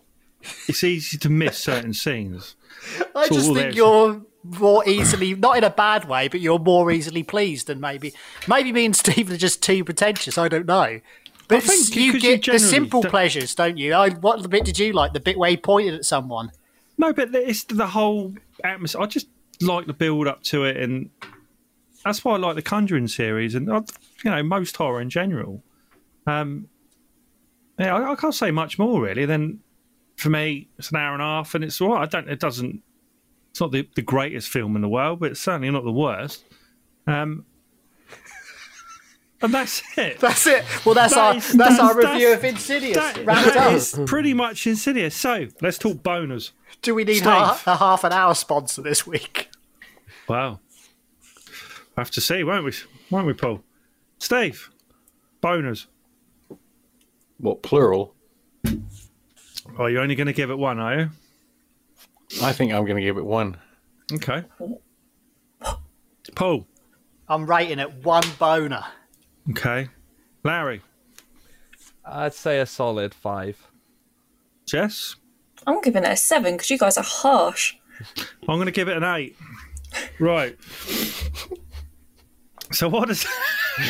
[0.67, 2.55] it's easy to miss certain scenes.
[3.15, 6.91] I So just think you're more easily, not in a bad way, but you're more
[6.91, 8.13] easily pleased than maybe.
[8.47, 10.37] Maybe me and Steve are just too pretentious.
[10.37, 10.99] I don't know.
[11.47, 13.93] But think you get the simple don't- pleasures, don't you?
[13.93, 15.13] I, what the bit did you like?
[15.13, 16.51] The bit where he pointed at someone.
[16.97, 18.33] No, but it's the whole
[18.63, 19.01] atmosphere.
[19.01, 19.27] I just
[19.61, 21.09] like the build up to it, and
[22.03, 23.81] that's why I like the Conjuring series, and uh,
[24.23, 25.63] you know most horror in general.
[26.25, 26.67] Um,
[27.79, 29.25] yeah, I, I can't say much more really.
[29.25, 29.59] Then
[30.17, 32.01] for me, it's an hour and a half, and it's all right.
[32.01, 32.29] I don't.
[32.29, 32.81] It doesn't.
[33.51, 36.43] It's not the, the greatest film in the world, but it's certainly not the worst.
[37.07, 37.45] Um,
[39.41, 40.19] and that's it.
[40.19, 40.63] That's it.
[40.85, 42.95] Well, that's That our is- that's, our review that's- of Insidious.
[42.95, 43.73] That, Wrapped that up.
[43.73, 45.15] is pretty much insidious.
[45.15, 46.51] So let's talk boners.
[46.81, 47.29] Do we need a,
[47.65, 49.49] a half an hour sponsor this week?
[50.27, 50.59] Wow.
[51.95, 52.73] We'll have to see, won't we?
[53.09, 53.63] Won't we, Paul?
[54.19, 54.69] Steve,
[55.41, 55.85] boners.
[57.39, 58.13] What plural?
[59.77, 61.09] Oh, you're only going to give it one, are you?
[62.41, 63.57] I think I'm going to give it one.
[64.13, 64.43] Okay.
[66.35, 66.67] Paul.
[67.29, 68.83] I'm rating it one boner.
[69.51, 69.89] Okay.
[70.43, 70.81] Larry.
[72.05, 73.67] I'd say a solid five.
[74.65, 75.15] Jess.
[75.65, 77.75] I'm giving it a seven because you guys are harsh.
[78.47, 79.35] I'm going to give it an eight.
[80.19, 80.57] Right.
[82.71, 83.25] So what is?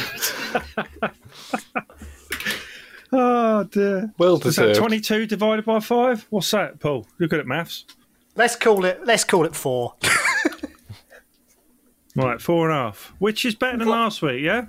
[3.12, 4.14] oh dear.
[4.18, 4.76] Well Is that deserved.
[4.78, 6.26] 22 divided by five?
[6.30, 7.08] What's that, Paul?
[7.20, 7.86] You're good at maths.
[8.36, 9.04] Let's call it.
[9.06, 9.96] Let's call it four.
[12.18, 13.14] Right, four and a half.
[13.20, 14.66] Which is better than last week, yeah?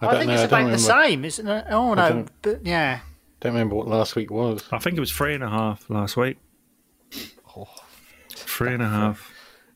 [0.00, 0.34] I I, don't think know.
[0.34, 1.64] it's I don't about the same, isn't it?
[1.70, 3.00] Oh no, but yeah.
[3.40, 4.64] Don't remember what last week was.
[4.70, 6.38] I think it was three and a half last week.
[7.56, 7.68] Oh.
[8.30, 9.32] Three and a half.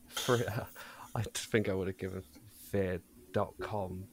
[0.07, 0.37] For,
[1.15, 2.23] I think I would have given
[2.71, 4.05] fear.com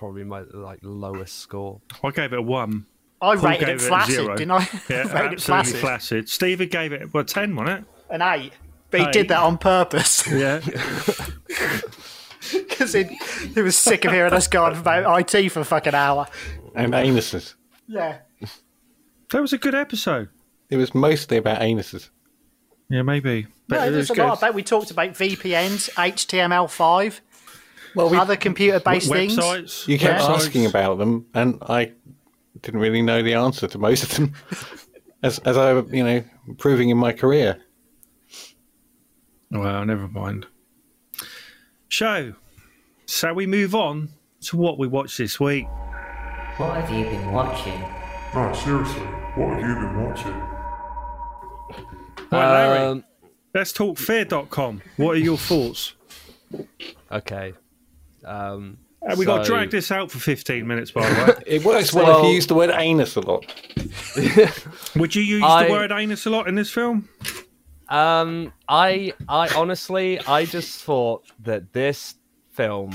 [0.00, 1.80] probably my like lowest score.
[2.02, 2.86] I gave it a one.
[3.20, 4.36] I Paul rated gave it it a flaccid, zero.
[4.36, 4.68] didn't I?
[4.88, 5.80] Yeah, rated it absolutely flaccid.
[5.80, 6.28] flaccid.
[6.30, 8.52] Stevie gave it well ten, wasn't An eight.
[8.90, 10.26] But he did that on purpose?
[10.26, 10.60] Yeah.
[12.80, 13.04] because he,
[13.54, 16.26] he was sick of hearing us go on about IT for a fucking hour.
[16.74, 17.54] And anuses.
[17.86, 18.18] Yeah.
[19.30, 20.28] that was a good episode.
[20.70, 22.08] It was mostly about anuses.
[22.88, 23.46] Yeah, maybe.
[23.68, 24.38] But No, there's was a lot good.
[24.46, 24.54] about.
[24.54, 27.20] We talked about VPNs, HTML5,
[27.94, 29.36] Well, we, other computer-based things.
[29.36, 29.86] Websites.
[29.86, 30.34] you kept websites.
[30.36, 31.92] asking about them, and I
[32.62, 34.32] didn't really know the answer to most of them.
[35.22, 36.24] as as I, you know,
[36.58, 37.60] proving in my career.
[39.50, 40.46] Well, never mind.
[43.10, 44.10] So, shall we move on
[44.42, 45.66] to what we watched this week?
[46.58, 47.80] What have you been watching?
[48.32, 49.00] No, seriously,
[49.34, 50.32] what have you been watching?
[52.30, 53.04] Right, Larry, Um,
[53.52, 54.82] let's talk fear.com.
[54.96, 55.94] What are your thoughts?
[57.10, 57.52] okay.
[58.24, 61.42] Um, Uh, we got to so- drag this out for 15 minutes, by the way.
[61.56, 63.44] It works well, if you use the word anus a lot.
[64.94, 67.08] Would you use I- the word anus a lot in this film?
[67.88, 72.14] Um, I, I honestly, I just thought that this
[72.60, 72.94] film,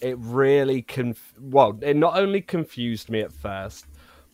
[0.00, 3.86] it really conf- well, it not only confused me at first,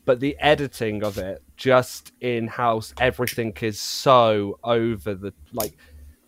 [0.04, 5.78] but the editing of it, just in house, everything is so over the like,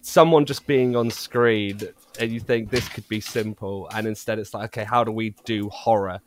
[0.01, 1.79] someone just being on screen,
[2.19, 5.35] and you think this could be simple, and instead it's like, okay, how do we
[5.45, 6.19] do horror?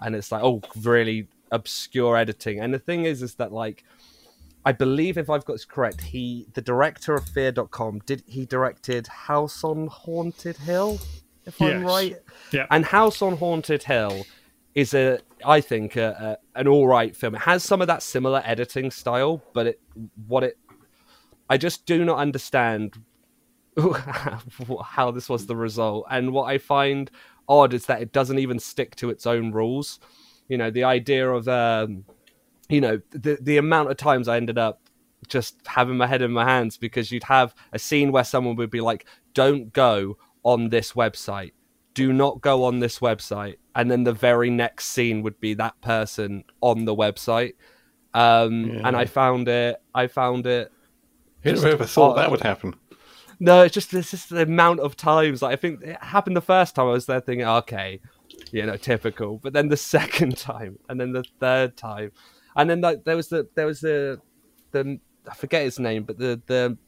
[0.00, 2.58] And it's like, oh, really obscure editing.
[2.58, 3.84] And the thing is, is that like.
[4.68, 9.06] I believe if I've got this correct, he the director of Fear.com did he directed
[9.06, 10.98] House on Haunted Hill,
[11.46, 11.84] if I'm Yes.
[11.84, 12.16] right.
[12.52, 12.66] Yeah.
[12.70, 14.26] And House on Haunted Hill
[14.74, 17.34] is a I think a, a, an all right film.
[17.34, 19.80] It has some of that similar editing style, but it
[20.26, 20.58] what it
[21.48, 22.98] I just do not understand
[24.84, 26.06] how this was the result.
[26.10, 27.10] And what I find
[27.48, 30.00] odd is that it doesn't even stick to its own rules.
[30.48, 32.04] You know, the idea of um,
[32.68, 34.80] you know, the the amount of times I ended up
[35.28, 38.70] just having my head in my hands because you'd have a scene where someone would
[38.70, 40.16] be like, "Don't go
[40.52, 41.52] on this website.
[41.94, 45.78] Do not go on this website." And then the very next scene would be that
[45.82, 47.54] person on the website.
[48.14, 49.76] Um, And I found it.
[49.94, 50.72] I found it
[51.42, 52.74] Who'd have ever thought that would happen?
[53.38, 55.42] no, it's just it's just the amount of times.
[55.42, 58.00] Like I think it happened the first time I was there thinking, okay,
[58.52, 59.38] you know, typical.
[59.42, 62.12] But then the second time, and then the third time,
[62.56, 64.18] and then like, there was the there was the
[64.72, 64.98] the
[65.30, 66.78] I forget his name, but the the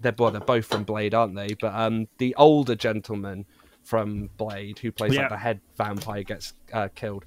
[0.00, 1.54] they're well, they're both from Blade, aren't they?
[1.54, 3.46] But um, the older gentleman
[3.84, 5.22] from Blade who plays Yeah.
[5.22, 7.24] like the head vampire gets uh, killed.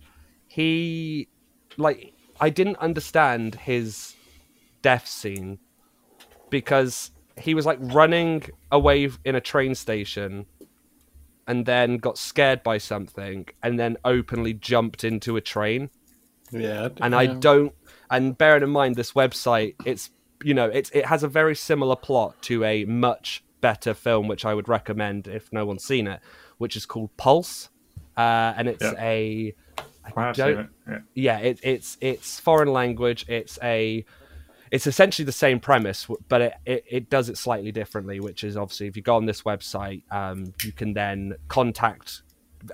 [0.48, 1.28] He
[1.78, 4.16] like I didn't understand his
[4.82, 5.60] death scene
[6.50, 10.46] because he was like running away in a train station
[11.48, 15.90] and then got scared by something and then openly jumped into a train
[16.52, 17.74] Yeah, and I don't.
[18.10, 20.10] And bearing in mind this website, it's
[20.44, 24.46] you know it's it has a very similar plot to a much better film, which
[24.46, 26.20] I would recommend if no one's seen it,
[26.58, 27.70] which is called Pulse,
[28.18, 28.94] uh, and it's Yeah.
[29.00, 29.56] a
[30.16, 30.68] I don't- it.
[30.88, 31.00] Yeah.
[31.14, 33.26] yeah, it, it's it's foreign language.
[33.28, 34.04] It's a
[34.72, 38.20] it's essentially the same premise, but it, it, it does it slightly differently.
[38.20, 42.24] Which is obviously if you go on this website, um, you can then contact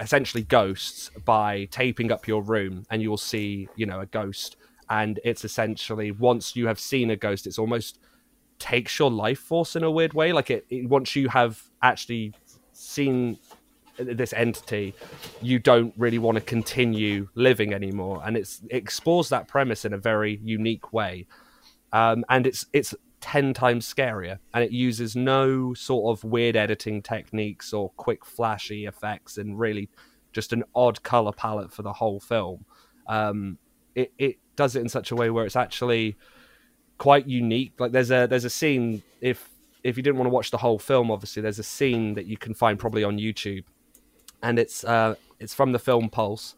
[0.02, 4.56] essentially ghosts by taping up your room, and you will see you know a ghost.
[4.90, 8.00] And it's essentially once you have seen a ghost, it's almost
[8.60, 10.34] takes your life force in a weird way.
[10.34, 12.34] Like it, it once you have actually
[12.72, 13.38] seen
[13.98, 14.94] this entity,
[15.42, 19.94] you don't really want to continue living anymore, and it's it explores that premise in
[19.94, 21.26] a very unique way,
[21.94, 27.02] um, and it's it's ten times scarier, and it uses no sort of weird editing
[27.02, 29.90] techniques or quick flashy effects, and really
[30.32, 32.66] just an odd color palette for the whole film.
[33.08, 33.58] Um,
[33.96, 36.18] it it does it in such a way where it's actually
[36.98, 37.74] quite unique.
[37.80, 39.50] Like there's a there's a scene if
[39.84, 42.38] if you didn't want to watch the whole film, obviously there's a scene that you
[42.38, 43.64] can find probably on YouTube,
[44.44, 46.56] and it's uh it's from the film Pulse,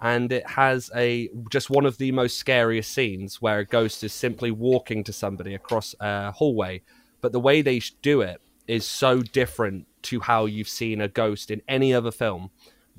[0.00, 4.12] and it has a just one of the most scariest scenes where a ghost is
[4.12, 6.82] simply walking to somebody across a hallway,
[7.20, 11.50] but the way they do it is so different to how you've seen a ghost
[11.50, 12.50] in any other film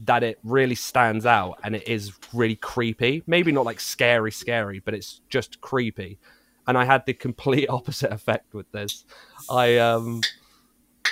[0.06, 3.24] that it really stands out and it is really creepy.
[3.28, 6.20] Maybe not like scary, scary, but it's just creepy.
[6.68, 9.06] And I had the complete opposite effect with this.
[9.50, 10.22] I um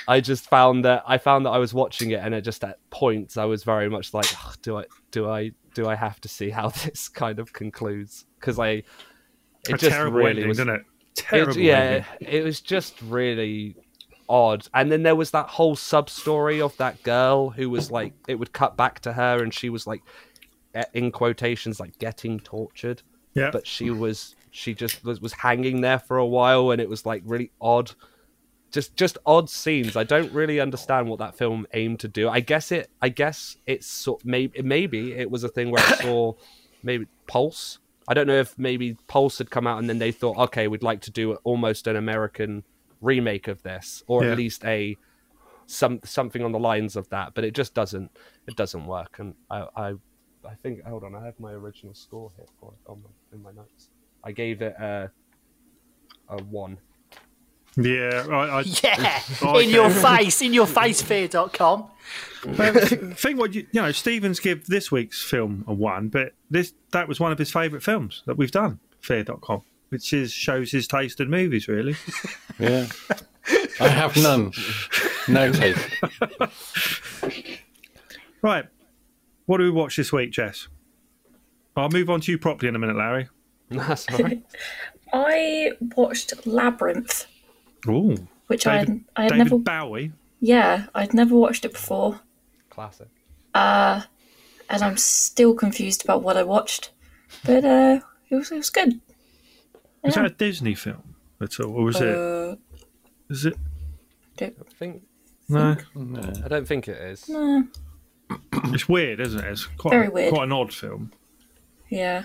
[0.06, 2.78] I just found that I found that I was watching it and it just at
[2.90, 6.28] points I was very much like "Ugh, do I do I do I have to
[6.28, 8.84] see how this kind of concludes because I
[9.68, 10.68] it A just terrible really ending, was it?
[11.32, 12.04] it, yeah, ending.
[12.20, 13.76] it was just really
[14.28, 14.66] odd.
[14.74, 18.36] And then there was that whole sub story of that girl who was like, it
[18.36, 20.02] would cut back to her, and she was like,
[20.92, 23.02] in quotations, like getting tortured.
[23.34, 23.50] Yeah.
[23.50, 27.06] But she was, she just was, was hanging there for a while, and it was
[27.06, 27.92] like really odd.
[28.70, 29.96] Just, just odd scenes.
[29.96, 32.28] I don't really understand what that film aimed to do.
[32.28, 36.00] I guess it, I guess it's sort maybe, maybe it was a thing where it
[36.00, 36.34] saw
[36.82, 37.78] maybe Pulse.
[38.06, 40.82] I don't know if maybe Pulse had come out and then they thought, okay, we'd
[40.82, 42.64] like to do almost an American
[43.00, 44.32] remake of this, or Yeah.
[44.32, 44.96] at least a
[45.66, 47.34] some something on the lines of that.
[47.34, 48.10] But it just doesn't
[48.46, 49.18] it doesn't work.
[49.18, 49.88] And I I,
[50.48, 53.42] I think hold on, I have my original score here for it on my, in
[53.42, 53.90] my notes.
[54.24, 55.10] I gave it a
[56.28, 56.78] a one.
[57.76, 59.64] Yeah, I, I Yeah, Okay.
[59.64, 61.88] in your face, in your face, fear.com.
[62.44, 63.92] Well, th- think what you, you know.
[63.92, 67.84] Stevens give this week's film a one, but this that was one of his favourite
[67.84, 68.80] films that we've done.
[69.00, 71.68] Fear.com, which is shows his taste in movies.
[71.68, 71.96] Really,
[72.58, 72.86] Yeah.
[73.80, 74.52] I have none.
[75.28, 75.78] No taste.
[78.42, 78.66] right.
[79.46, 80.68] What do we watch this week, Jess?
[81.76, 83.28] I'll move on to you properly in a minute, Larry.
[83.70, 84.42] That's all right.
[85.12, 87.26] I watched Labyrinth,
[87.88, 90.12] Ooh, which David, I I had David never Bowie.
[90.40, 92.20] yeah I'd never watched it before,
[92.68, 93.08] Classic.
[93.54, 94.04] and
[94.68, 96.90] I'm still confused about what I watched,
[97.46, 99.00] but uh, it was it was good.
[100.04, 100.22] Is Yeah.
[100.22, 102.14] that a Disney film at all, or was it?
[102.16, 102.56] Uh,
[103.30, 103.56] Is it?
[104.40, 105.02] I think
[105.48, 107.28] No, I don't think it is.
[107.28, 107.62] nah,
[108.72, 109.44] it's weird, isn't it?
[109.50, 110.32] It's quite Very weird.
[110.32, 111.12] quite an odd film.
[111.90, 112.24] yeah,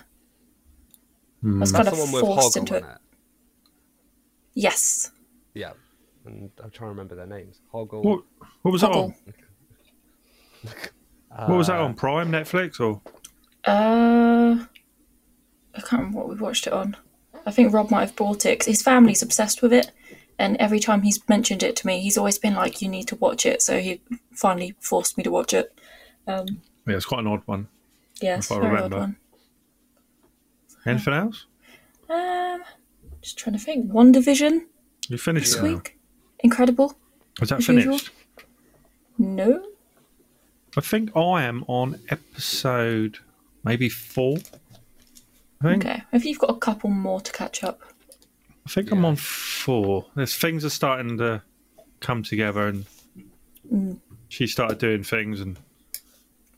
[1.42, 1.58] Hmm.
[1.58, 2.84] I was That's kind the of one forced Hoggle into it.
[2.84, 2.98] it.
[4.54, 5.12] Yes,
[5.54, 5.74] Yeah.
[6.26, 7.60] And I'm trying to remember their names.
[7.74, 8.02] Hoggle.
[8.04, 8.24] What?
[8.62, 9.04] What was that Hoggle.
[9.04, 9.16] on?
[11.50, 11.96] What was that on?
[11.96, 13.02] Prime, Netflix, or?
[13.66, 14.64] Uh,
[15.74, 16.96] I can't remember what we watched it on.
[17.46, 19.92] I think Rob might have bought it 'cause his family's obsessed with it,
[20.40, 23.16] and every time he's mentioned it to me, he's always been like, "You need to
[23.18, 25.74] watch it." So he finally forced me to watch it.
[26.28, 27.68] Um, Yeah, it's quite an odd one.
[28.22, 29.16] yeah, I a very odd one.
[30.86, 31.46] Anything else?
[32.10, 32.64] Um,
[33.22, 33.92] just trying to think.
[33.92, 34.66] WandaVision
[35.10, 35.64] You finished this it?
[35.64, 35.74] now?
[35.76, 35.98] week.
[36.40, 36.98] Incredible.
[37.40, 37.98] Was that as usual.
[37.98, 38.12] finished?
[39.18, 39.66] No.
[40.76, 43.20] I think I am on episode
[43.64, 44.38] maybe four.
[45.64, 45.86] I think.
[45.86, 46.04] Okay.
[46.12, 47.82] If you've got a couple more to catch up.
[48.66, 50.06] I think I'm on four.
[50.16, 51.42] There's things are starting to
[52.00, 52.86] come together, and
[53.72, 54.00] Mm.
[54.28, 55.58] she started doing things, and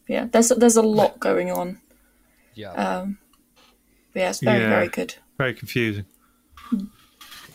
[0.08, 1.80] Yeah, there's there's a lot going on.
[2.56, 2.72] Yeah.
[2.74, 3.18] Um,
[4.14, 4.70] but yeah, it's very Yeah.
[4.70, 5.16] very good.
[5.38, 6.06] very confusing.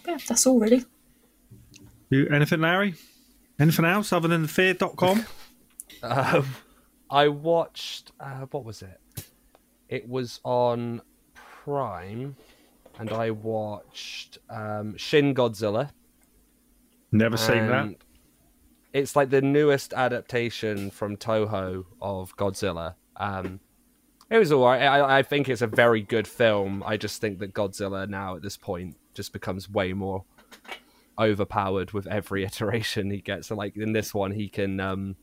[0.06, 0.84] Yeah, that's all really.
[2.10, 2.94] You anything, Larry?
[3.58, 5.26] Anything else other than the fear.com?
[6.02, 6.46] Um,
[7.10, 8.12] I watched.
[8.18, 8.98] Uh, what was it?
[9.88, 11.02] It was on
[11.70, 12.34] Prime,
[12.98, 15.90] and I watched um, Shin Godzilla.
[17.12, 17.94] Never seen that.
[18.92, 22.94] It's like the newest adaptation from Toho of Godzilla.
[23.16, 23.60] Um,
[24.30, 24.82] It was alright.
[24.82, 26.82] I, I think it's a very good film.
[26.84, 30.24] I just think that Godzilla now at this point just becomes way more
[31.20, 33.46] overpowered with every iteration he gets.
[33.46, 35.14] So like in this one, he can um,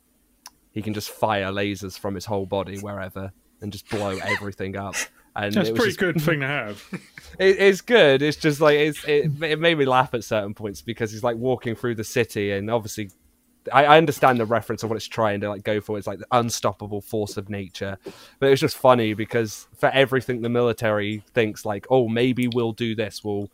[0.72, 4.96] he can just fire lasers from his whole body wherever and just blow everything up.
[5.38, 6.84] And That's pretty just- good thing to have.
[7.40, 8.22] it, it's good.
[8.24, 11.36] It's just like it's it, it made me laugh at certain points because he's like
[11.38, 13.12] walking through the city, and obviously,
[13.72, 15.98] I, I understand the reference of what it's trying to like go for.
[15.98, 17.98] It's like the unstoppable force of nature,
[18.40, 22.72] but it was just funny because for everything the military thinks like, oh, maybe we'll
[22.74, 23.48] do this, we'll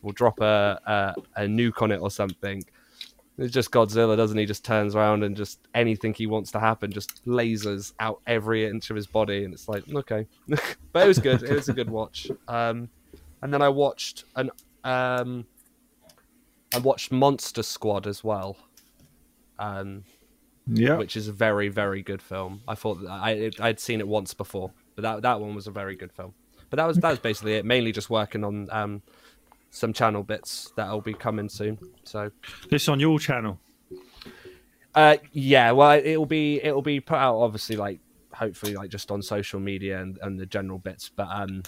[0.00, 2.62] we'll drop a a, a nuke on it or something.
[3.38, 4.46] It's just Godzilla, doesn't he?
[4.46, 8.88] Just turns around and just anything he wants to happen, just lasers out every inch
[8.88, 10.26] of his body, and it's like okay,
[10.92, 11.42] but it was good.
[11.42, 12.30] It was a good watch.
[12.48, 12.88] Um,
[13.42, 14.50] and then I watched an
[14.84, 15.44] um,
[16.74, 18.56] I watched Monster Squad as well,
[19.58, 20.04] um,
[20.66, 20.96] Yeah.
[20.96, 22.62] which is a very very good film.
[22.66, 25.94] I thought I I'd seen it once before, but that that one was a very
[25.94, 26.32] good film.
[26.70, 27.64] But that was that was basically it.
[27.66, 29.02] Mainly just working on um,
[29.70, 31.78] some channel bits that'll be coming soon.
[32.04, 32.30] So
[32.70, 33.58] This on your channel.
[34.94, 38.00] uh, yeah, well, it'll be it'll be put out obviously like
[38.32, 41.62] hopefully like just on social media and, and the general bits, but um,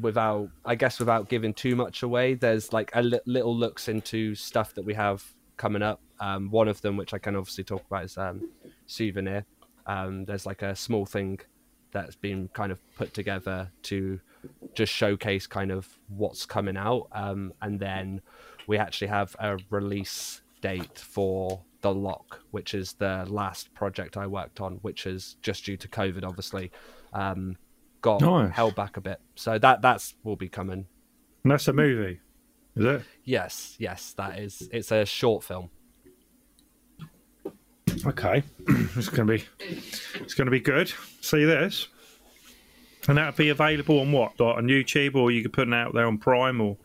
[0.00, 4.34] without I guess without giving too much away, there's like a li- little looks into
[4.34, 5.24] stuff that we have
[5.56, 6.00] coming up.
[6.20, 8.48] Um, one of them, which I can obviously talk about, is um,
[8.86, 9.44] souvenir.
[9.86, 11.40] Um, there's like a small thing
[11.90, 14.20] that's been kind of put together to
[14.74, 18.20] just showcase kind of what's coming out, um, and then
[18.66, 24.26] we actually have a release date for the lock which is the last project i
[24.26, 26.72] worked on which is just due to covid obviously.
[27.12, 27.56] Um
[28.00, 28.52] got Nice.
[28.52, 29.20] held back a bit.
[29.36, 30.86] So that that's will be coming.
[31.44, 32.18] And that's a movie,
[32.76, 33.02] is it?
[33.24, 34.68] yes yes that is.
[34.72, 35.70] It's a short film.
[38.06, 38.42] Okay,
[38.96, 39.44] it's gonna be
[40.14, 40.92] it's gonna be good.
[41.20, 41.88] See this,
[43.08, 44.40] and that'll be available on what?
[44.40, 46.76] On YouTube, or you could put it out there on Prime, or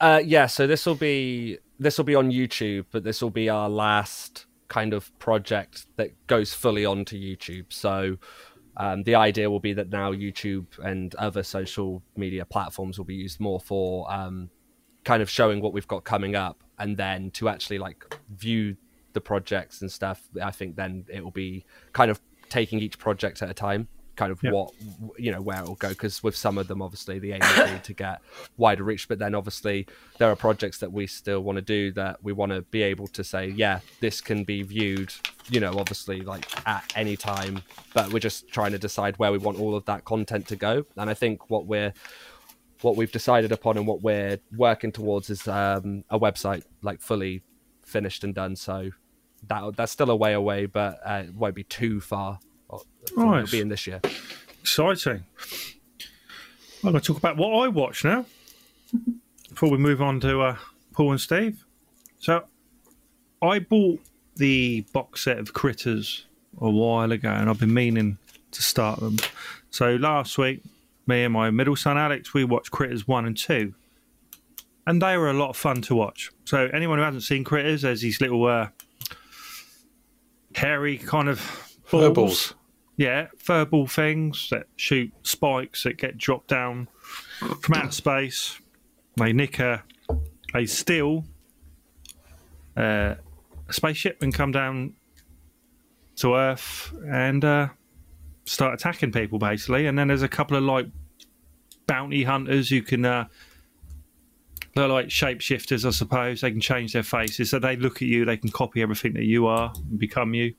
[0.00, 3.48] Uh, yeah, so this will be this will be on YouTube, but this will be
[3.48, 7.66] our last kind of project that goes fully onto YouTube.
[7.70, 8.16] So
[8.76, 13.14] um, the idea will be that now YouTube and other social media platforms will be
[13.14, 14.50] used more for um,
[15.04, 18.76] kind of showing what we've got coming up, and then to actually like view
[19.12, 20.28] the projects and stuff.
[20.42, 23.88] I think then it will be kind of taking each project at a time.
[24.20, 24.50] Kind of Yeah.
[24.50, 24.74] what
[25.18, 27.72] you know where it will go because with some of them obviously the aim will
[27.72, 28.20] be to get
[28.58, 29.08] wider reach.
[29.08, 29.86] But then obviously
[30.18, 33.06] there are projects that we still want to do that we want to be able
[33.08, 35.10] to say yeah this can be viewed
[35.48, 37.62] you know obviously like at any time.
[37.94, 40.84] But we're just trying to decide where we want all of that content to go.
[40.98, 41.94] And i think what we're
[42.82, 47.42] what we've decided upon and what we're working towards is um, a website like fully
[47.84, 48.54] finished and done.
[48.56, 48.90] So
[49.48, 52.38] that that's still a way away but uh, it won't be too far
[53.16, 54.00] it'll be in this year
[54.60, 55.24] exciting.
[56.82, 58.24] I'm going to talk about what I watch now
[59.48, 60.56] before we move on to uh,
[60.92, 61.64] Paul and Steve.
[62.18, 62.44] So,
[63.42, 64.00] I bought
[64.36, 66.26] the box set of Critters
[66.60, 68.18] a while ago, and I've been meaning
[68.52, 69.16] to start them.
[69.70, 70.62] So last week,
[71.06, 73.74] me and my middle son Alex, we watched Critters one and two,
[74.86, 76.30] and they were a lot of fun to watch.
[76.44, 78.68] So anyone who hasn't seen Critters, there's these little uh,
[80.54, 81.38] hairy kind of
[81.90, 82.14] balls.
[82.14, 82.54] Furballs.
[83.00, 86.86] Yeah, furball things that shoot spikes that get dropped down
[87.62, 88.60] from outer space.
[89.16, 89.82] They nick a,
[90.52, 91.24] they steal
[92.76, 93.14] uh,
[93.66, 94.92] a spaceship and come down
[96.16, 97.68] to Earth and uh,
[98.44, 99.86] start attacking people, basically.
[99.86, 100.84] And then there's a couple of like
[101.86, 103.06] bounty hunters who can.
[103.06, 103.28] Uh,
[104.74, 106.42] they're like shapeshifters, I suppose.
[106.42, 108.26] They can change their faces, so they look at you.
[108.26, 110.54] They can copy everything that you are and become you.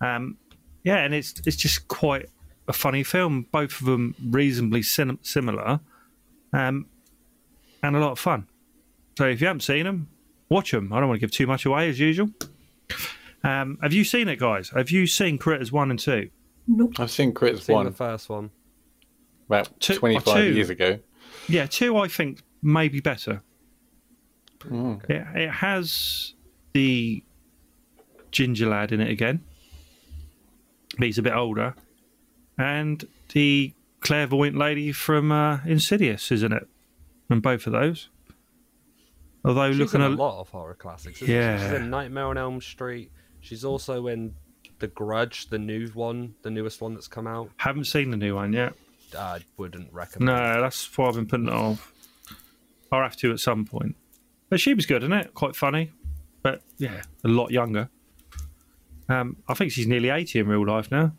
[0.00, 0.38] Um,
[0.84, 2.26] yeah, and it's it's just quite
[2.68, 3.46] a funny film.
[3.52, 5.80] Both of them reasonably sim- similar,
[6.52, 6.86] um,
[7.82, 8.46] and a lot of fun.
[9.18, 10.08] So if you haven't seen them,
[10.48, 10.92] watch them.
[10.92, 12.30] I don't want to give too much away as usual.
[13.44, 14.70] Um, have you seen it, guys?
[14.70, 16.30] Have you seen Critters one and two?
[16.68, 16.92] Nope.
[16.98, 18.50] I've seen Critters seen one the first one
[19.48, 20.52] about Two- 25 two.
[20.54, 20.98] years ago.
[21.48, 23.42] Yeah, two I think maybe better.
[24.60, 25.02] Mm.
[25.10, 26.34] It, it has
[26.72, 27.22] the
[28.30, 29.42] ginger lad in it again.
[30.98, 31.74] But he's a bit older,
[32.58, 36.66] and the clairvoyant lady from uh, Insidious isn't it,
[37.30, 38.08] and both of those.
[39.44, 41.20] Although She's looking in a a lot of horror classics.
[41.22, 41.56] Isn't Yeah.
[41.58, 41.64] she?
[41.64, 43.10] she's in Nightmare on Elm Street.
[43.40, 44.34] She's also in
[44.78, 47.50] The Grudge, the new one, the newest one that's come out.
[47.56, 48.74] haven't seen the new one yet.
[49.18, 50.26] I wouldn't recommend.
[50.26, 51.92] No, that's why I've been putting it off.
[52.92, 53.96] I'll have to at some point.
[54.48, 55.34] But she was good, isn't it?
[55.34, 55.90] Quite funny,
[56.42, 57.88] but yeah, a lot younger.
[59.08, 61.12] Um, I think she's nearly eighty in real life now.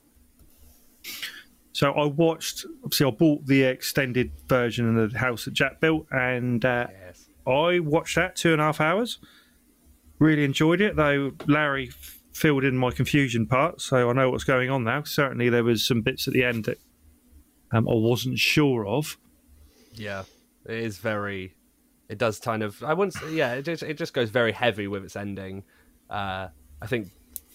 [1.73, 2.65] So I watched.
[2.83, 7.29] Obviously, I bought the extended version of the house that Jack built, and uh, Yes.
[7.47, 9.19] I watched that two and a half hours.
[10.19, 11.33] Really enjoyed it, though.
[11.47, 11.91] Larry
[12.31, 15.03] filled in my confusion part, so I know what's going on now.
[15.03, 16.77] Certainly, there was some bits at the end that
[17.71, 19.17] um, I wasn't sure of.
[19.93, 20.23] Yeah,
[20.65, 21.55] it is very.
[22.07, 22.83] It does kind of.
[22.83, 23.15] I wouldn't.
[23.15, 25.63] Say, yeah, it just it just goes very heavy with its ending.
[26.09, 26.49] Uh,
[26.81, 27.09] I think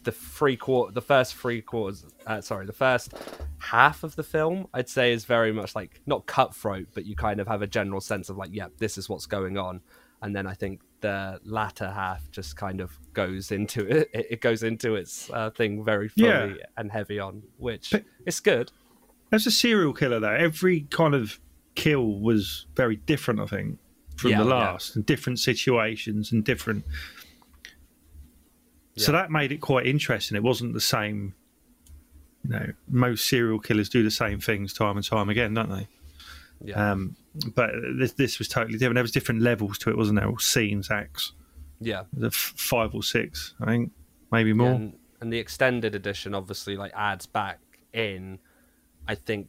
[0.08, 2.06] the three quarter, the first three quarters.
[2.26, 3.12] Uh, sorry, the first
[3.58, 7.40] half of the film, I'd say, is very much like not cutthroat, but you kind
[7.40, 9.80] of have a general sense of like, yeah, this is what's going on.
[10.22, 14.08] And then I think the latter half just kind of goes into it.
[14.34, 16.66] It goes into its uh, thing very fully Yeah.
[16.78, 18.72] and heavy on, which But- it's good.
[19.30, 21.38] As a serial killer, though, every kind of
[21.74, 23.40] kill was very different.
[23.40, 23.78] I think
[24.16, 24.54] from Yeah, the yeah.
[24.54, 26.84] last, and different situations and different.
[28.98, 30.36] So that made it quite interesting.
[30.36, 31.34] It wasn't the same.
[32.44, 35.88] You know, most serial killers do the same things time and time again, don't they?
[36.64, 37.16] Yeah, Um,
[37.54, 38.94] but this this was totally different.
[38.94, 40.28] There was different levels to it, wasn't there?
[40.28, 41.32] Or scenes, acts,
[41.80, 42.04] yeah.
[42.12, 43.92] the f- five or six, I think,
[44.32, 44.68] maybe more.
[44.70, 47.60] Yeah, and, and the extended edition obviously like adds back
[47.92, 48.38] in
[49.06, 49.48] i think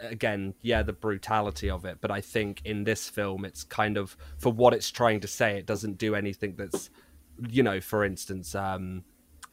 [0.00, 4.16] again yeah the brutality of it but i think in this film it's kind of
[4.38, 6.90] for what it's trying to say it doesn't do anything that's
[7.48, 9.02] you know for instance um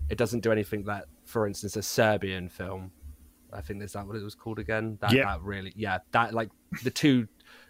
[0.09, 2.91] it doesn't do anything that for instance a serbian film
[3.53, 5.25] i think is that what it was called again that, Yeah.
[5.25, 6.49] that really yeah that like
[6.83, 7.27] the two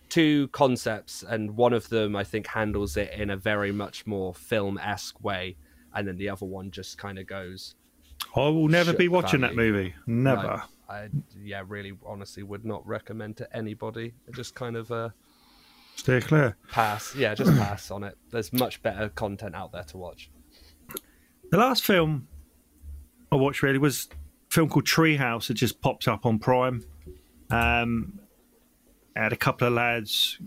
[0.09, 4.34] two concepts and one of them i think handles it in a very much more
[4.36, 5.55] film-esque way
[5.93, 7.76] and then the other one just kind of goes
[8.36, 9.95] I will never be watching that movie.
[10.05, 10.43] Never.
[10.43, 11.09] no, I
[11.43, 14.14] yeah, really, honestly, would not recommend to anybody.
[14.36, 15.09] Just kind of uh,
[15.96, 16.58] Steer clear.
[16.72, 17.16] pass.
[17.16, 18.18] Yeah, just pass on it.
[18.32, 20.32] There's much better content out there to watch.
[21.52, 22.28] The last film
[23.32, 25.50] I watched really was a film called Treehouse.
[25.50, 26.84] It just popped up on Prime.
[27.50, 28.20] Um,
[29.16, 30.38] I had a couple of lads,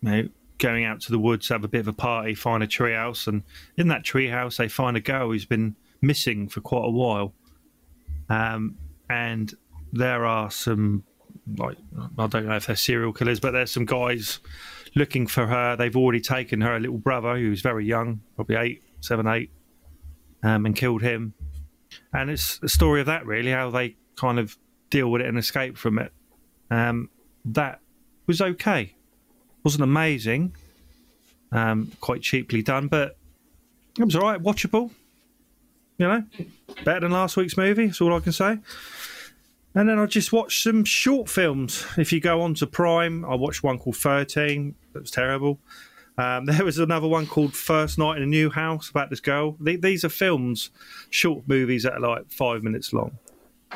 [0.00, 0.28] you know,
[0.58, 3.42] going out to the woods, have a bit of a party, find a treehouse, and
[3.76, 7.34] in that treehouse they find a girl who's been missing for quite a while.
[8.28, 8.76] Um,
[9.10, 9.52] and
[9.92, 11.04] there are some,
[11.56, 11.76] like,
[12.18, 14.40] I don't know if they're serial killers, but there's some guys
[14.94, 15.76] looking for her.
[15.76, 19.50] They've already taken her little brother, who's very young, probably eight, seven, eight,
[20.42, 21.34] um, and killed him.
[22.12, 24.56] And it's the story of that, really, how they kind of
[24.90, 26.12] deal with it and escape from it.
[26.70, 27.10] Um,
[27.44, 27.80] that
[28.26, 28.94] was okay.
[29.64, 30.54] Wasn't amazing,
[31.52, 33.16] um, quite cheaply done, but
[33.98, 34.90] it was all right, watchable.
[35.96, 36.24] You know,
[36.82, 37.86] better than last week's movie.
[37.86, 38.58] That's all I can say.
[39.74, 41.84] And then I just watched some short films.
[41.98, 44.74] If you go on to Prime, I watched one called 13.
[44.92, 45.58] That was terrible.
[46.16, 49.56] Um, there was another one called First Night in a New House about this girl.
[49.60, 50.70] The- These are films,
[51.10, 53.18] short movies that are like five minutes long.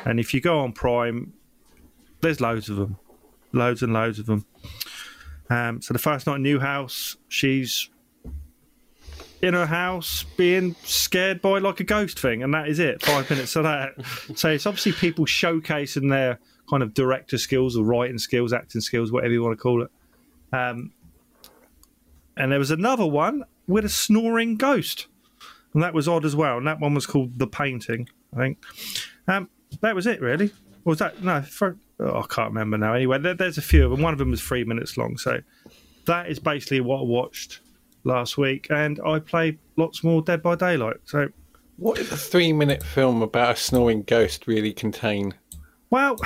[0.05, 1.33] And if you go on Prime,
[2.21, 2.97] there's loads of them.
[3.51, 4.45] Loads and loads of them.
[5.49, 7.89] Um, so the first night in New House, she's
[9.41, 13.01] in her house being scared by like a ghost thing, and that is it.
[13.01, 13.93] Five minutes of that.
[14.35, 19.11] So it's obviously people showcasing their kind of director skills or writing skills, acting skills,
[19.11, 19.91] whatever you want to call it.
[20.51, 20.91] Um,
[22.37, 25.07] and there was another one with a snoring ghost,
[25.73, 26.57] and that was odd as well.
[26.57, 28.63] And that one was called The Painting, I think.
[29.27, 29.49] Um,
[29.81, 30.47] that was it, really.
[30.85, 31.41] Or was that no?
[31.41, 32.93] For, oh, I can't remember now.
[32.93, 34.01] Anyway, there, there's a few of them.
[34.01, 35.17] One of them was three minutes long.
[35.17, 35.39] So
[36.05, 37.59] that is basically what I watched
[38.03, 40.97] last week, and I played lots more Dead by Daylight.
[41.05, 41.29] So,
[41.77, 45.33] What does a three minute film about a snoring ghost really contain?
[45.89, 46.17] well,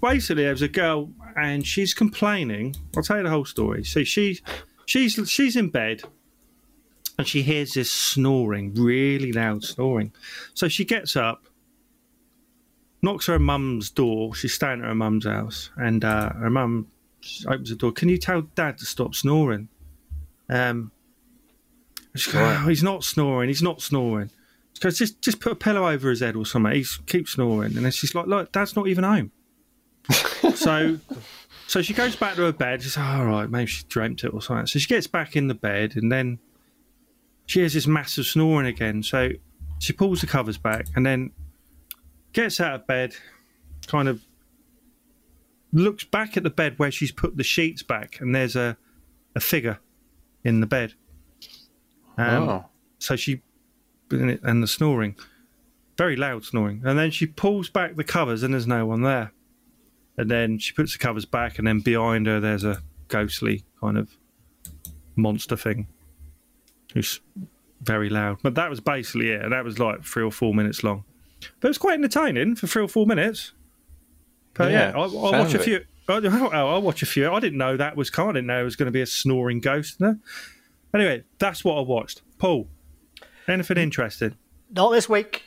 [0.00, 2.74] basically, there's a girl, and she's complaining.
[2.96, 3.84] I'll tell you the whole story.
[3.84, 4.40] So she,
[4.86, 6.02] she's she's in bed,
[7.18, 10.12] and she hears this snoring, really loud snoring.
[10.54, 11.44] So she gets up,
[13.02, 14.34] knocks her mum's door.
[14.34, 16.88] She's staying at her mum's house, and uh, her mum
[17.46, 17.92] opens the door.
[17.92, 19.68] Can you tell Dad to stop snoring?
[20.48, 20.90] Um,
[22.14, 23.48] goes, "Oh, he's not snoring.
[23.48, 24.30] He's not snoring.
[24.74, 26.72] She goes, just just put a pillow over his head or something.
[26.72, 29.30] He keeps snoring, and then she's like, "Look, Dad's not even home."
[30.54, 30.98] so,
[31.66, 32.82] so she goes back to her bed.
[32.82, 34.66] She's like, all right, maybe she dreamt it or something.
[34.66, 36.38] So she gets back in the bed, and then
[37.46, 39.02] she hears this massive snoring again.
[39.02, 39.30] So
[39.78, 41.30] she pulls the covers back, and then
[42.32, 43.14] gets out of bed,
[43.86, 44.22] kind of
[45.72, 48.76] looks back at the bed where she's put the sheets back, and there's a
[49.36, 49.80] a figure
[50.44, 50.94] in the bed.
[52.16, 52.64] Um, oh.
[52.98, 53.42] so she
[54.10, 55.16] and the snoring
[55.96, 59.32] very loud snoring and then she pulls back the covers and there's no one there
[60.16, 63.98] and then she puts the covers back and then behind her there's a ghostly kind
[63.98, 64.16] of
[65.16, 65.86] monster thing
[66.92, 67.20] who's
[67.82, 70.84] very loud but that was basically it and that was like three or four minutes
[70.84, 71.04] long
[71.60, 73.52] but it was quite entertaining for three or four minutes
[74.54, 75.86] But yeah, Yeah, I, I'll watch a it.
[76.06, 76.14] Few.
[76.30, 77.30] I'll, I'll watch a few.
[77.32, 78.30] I didn't know that was coming.
[78.30, 80.18] I didn't know it was going to be a snoring ghost in there.
[80.94, 82.22] Anyway, that's what I watched.
[82.38, 82.68] Paul,
[83.48, 84.36] anything interesting?
[84.70, 85.42] Not this week.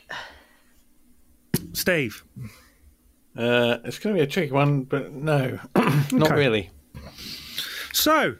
[1.72, 2.24] Steve,
[3.36, 5.58] Uh, it's going to be a tricky one, but no,
[6.12, 6.34] not Okay.
[6.34, 6.70] really.
[7.92, 8.36] so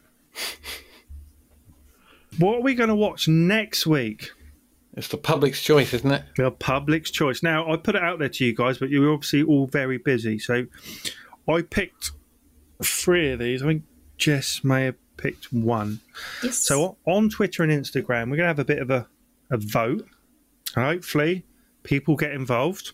[2.37, 4.31] what are we going to watch next week?
[4.93, 6.23] It's the public's choice, isn't it?
[6.37, 7.41] The public's choice.
[7.43, 10.39] Now, I put it out there to you guys, but you're obviously all very busy.
[10.39, 10.65] So
[11.49, 12.11] I picked
[12.83, 13.63] three of these.
[13.63, 13.83] I think
[14.17, 15.99] Jess may have picked one.
[16.43, 16.57] Yes.
[16.59, 19.07] So on Twitter and Instagram, we're going to have a bit of a,
[19.51, 20.07] a vote.
[20.75, 21.45] And Hopefully,
[21.83, 22.93] people get involved.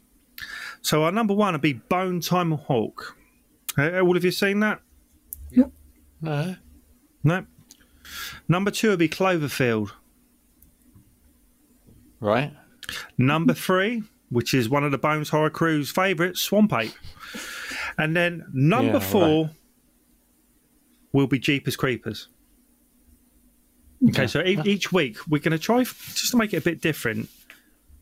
[0.82, 3.18] So our number one would be Bone Tomahawk.
[3.78, 4.82] Uh, all of you seen that?
[5.52, 5.72] Yep.
[6.22, 6.56] No.
[7.24, 7.46] No.
[8.48, 9.92] Number two would be Cloverfield.
[12.20, 12.54] Right.
[13.18, 16.94] Number three, which is one of the Bones Horror Crew's favourites, Swamp Ape.
[17.98, 19.56] And then number Yeah, four right.
[21.14, 22.28] will be Jeepers Creepers.
[24.10, 26.82] Okay, so e- each week we're going to try just to make it a bit
[26.82, 27.30] different.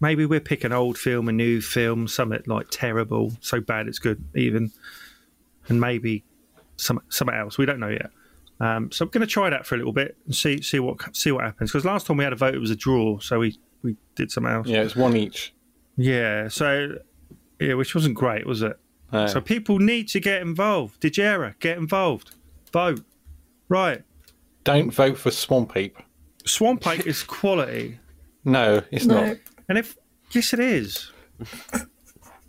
[0.02, 4.00] Maybe we'll pick an old film, a new film, something like terrible, so bad it's
[4.00, 4.72] good, even,
[5.70, 6.26] and maybe
[6.76, 7.58] some something else.
[7.58, 8.10] We don't know yet.
[8.60, 11.16] Um, so I'm going to try that for a little bit and see see what
[11.16, 11.72] see what happens.
[11.72, 14.32] Because last time we had a vote, it was a draw, so we we did
[14.32, 14.68] something else.
[14.68, 15.54] Yeah, it's one each.
[15.96, 16.96] Yeah, so
[17.60, 18.78] yeah, which wasn't great, was it?
[19.14, 19.28] No.
[19.28, 21.00] So people need to get involved.
[21.00, 22.32] Digera, get involved.
[22.72, 23.02] Vote.
[23.70, 24.02] Right.
[24.64, 25.98] Don't vote for Swamp Ape.
[26.46, 28.00] Swamp Ape is quality.
[28.44, 29.28] No, it's no.
[29.28, 29.38] not.
[29.70, 29.96] And if
[30.32, 31.12] yes it is.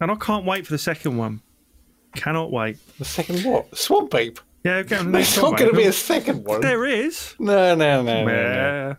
[0.01, 1.41] And I can't wait for the second one.
[2.17, 2.79] Cannot wait.
[2.99, 3.77] The second what?
[3.77, 4.41] Swamp Ape?
[4.65, 6.63] Yeah, go on, There's not going to be a second one.
[6.63, 7.35] There is.
[7.39, 8.97] No, no, no, no, no.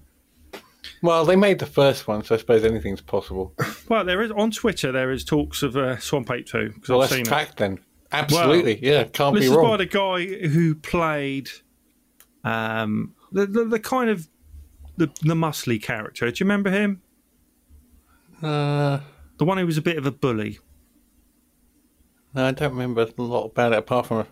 [1.06, 3.53] Well, they made the first one, so I suppose anything's possible.
[3.88, 4.91] Well, there is on Twitter.
[4.91, 7.28] There is talks of uh, Swamp Ape two because Well, I've that's it.
[7.28, 7.80] fact then.
[8.12, 8.80] Absolutely.
[8.84, 9.49] yeah, can't be wrong.
[9.49, 11.49] This is by the guy who played
[12.43, 14.28] um, the, the the kind of
[14.97, 16.26] the the muscly character.
[16.32, 17.01] Do you remember him?
[18.41, 18.99] Uh,
[19.38, 20.60] The one who was a bit of a bully.
[22.34, 24.28] no, I don't remember a lot about it apart from a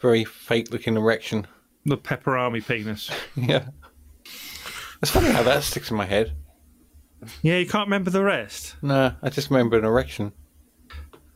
[0.00, 1.46] very fake looking erection.
[1.86, 3.10] The pepperami penis.
[3.36, 3.66] yeah.
[5.02, 6.34] It's funny how that sticks in my head.
[7.42, 8.76] Yeah, you can't remember the rest.
[8.82, 10.32] No, I just remember an erection.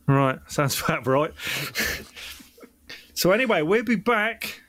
[0.07, 1.31] Right, sounds about right.
[3.13, 4.61] so anyway, we'll be back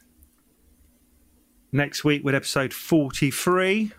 [1.72, 3.92] next week with episode forty-three,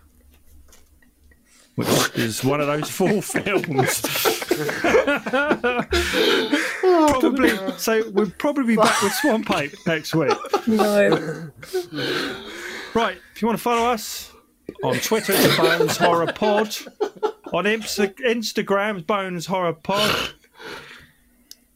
[1.76, 4.00] which is one of those four films.
[6.80, 7.50] probably.
[7.78, 10.32] So we'll probably be back with Swamp Ape next week.
[10.66, 11.50] No.
[12.94, 14.32] Right, if you want to follow us
[14.82, 16.76] on Twitter, it's Bones Horror Pod.
[17.52, 20.34] On Insta- Instagram, Bones Horror Pod.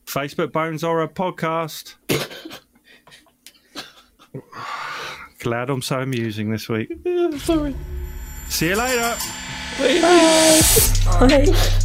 [0.07, 1.95] Facebook, Bones Horror Podcast.
[5.41, 6.93] Glad I'm so amusing this week.
[7.39, 7.75] Sorry.
[8.49, 9.17] See you later.
[9.79, 10.61] Bye.
[11.21, 11.79] Bye.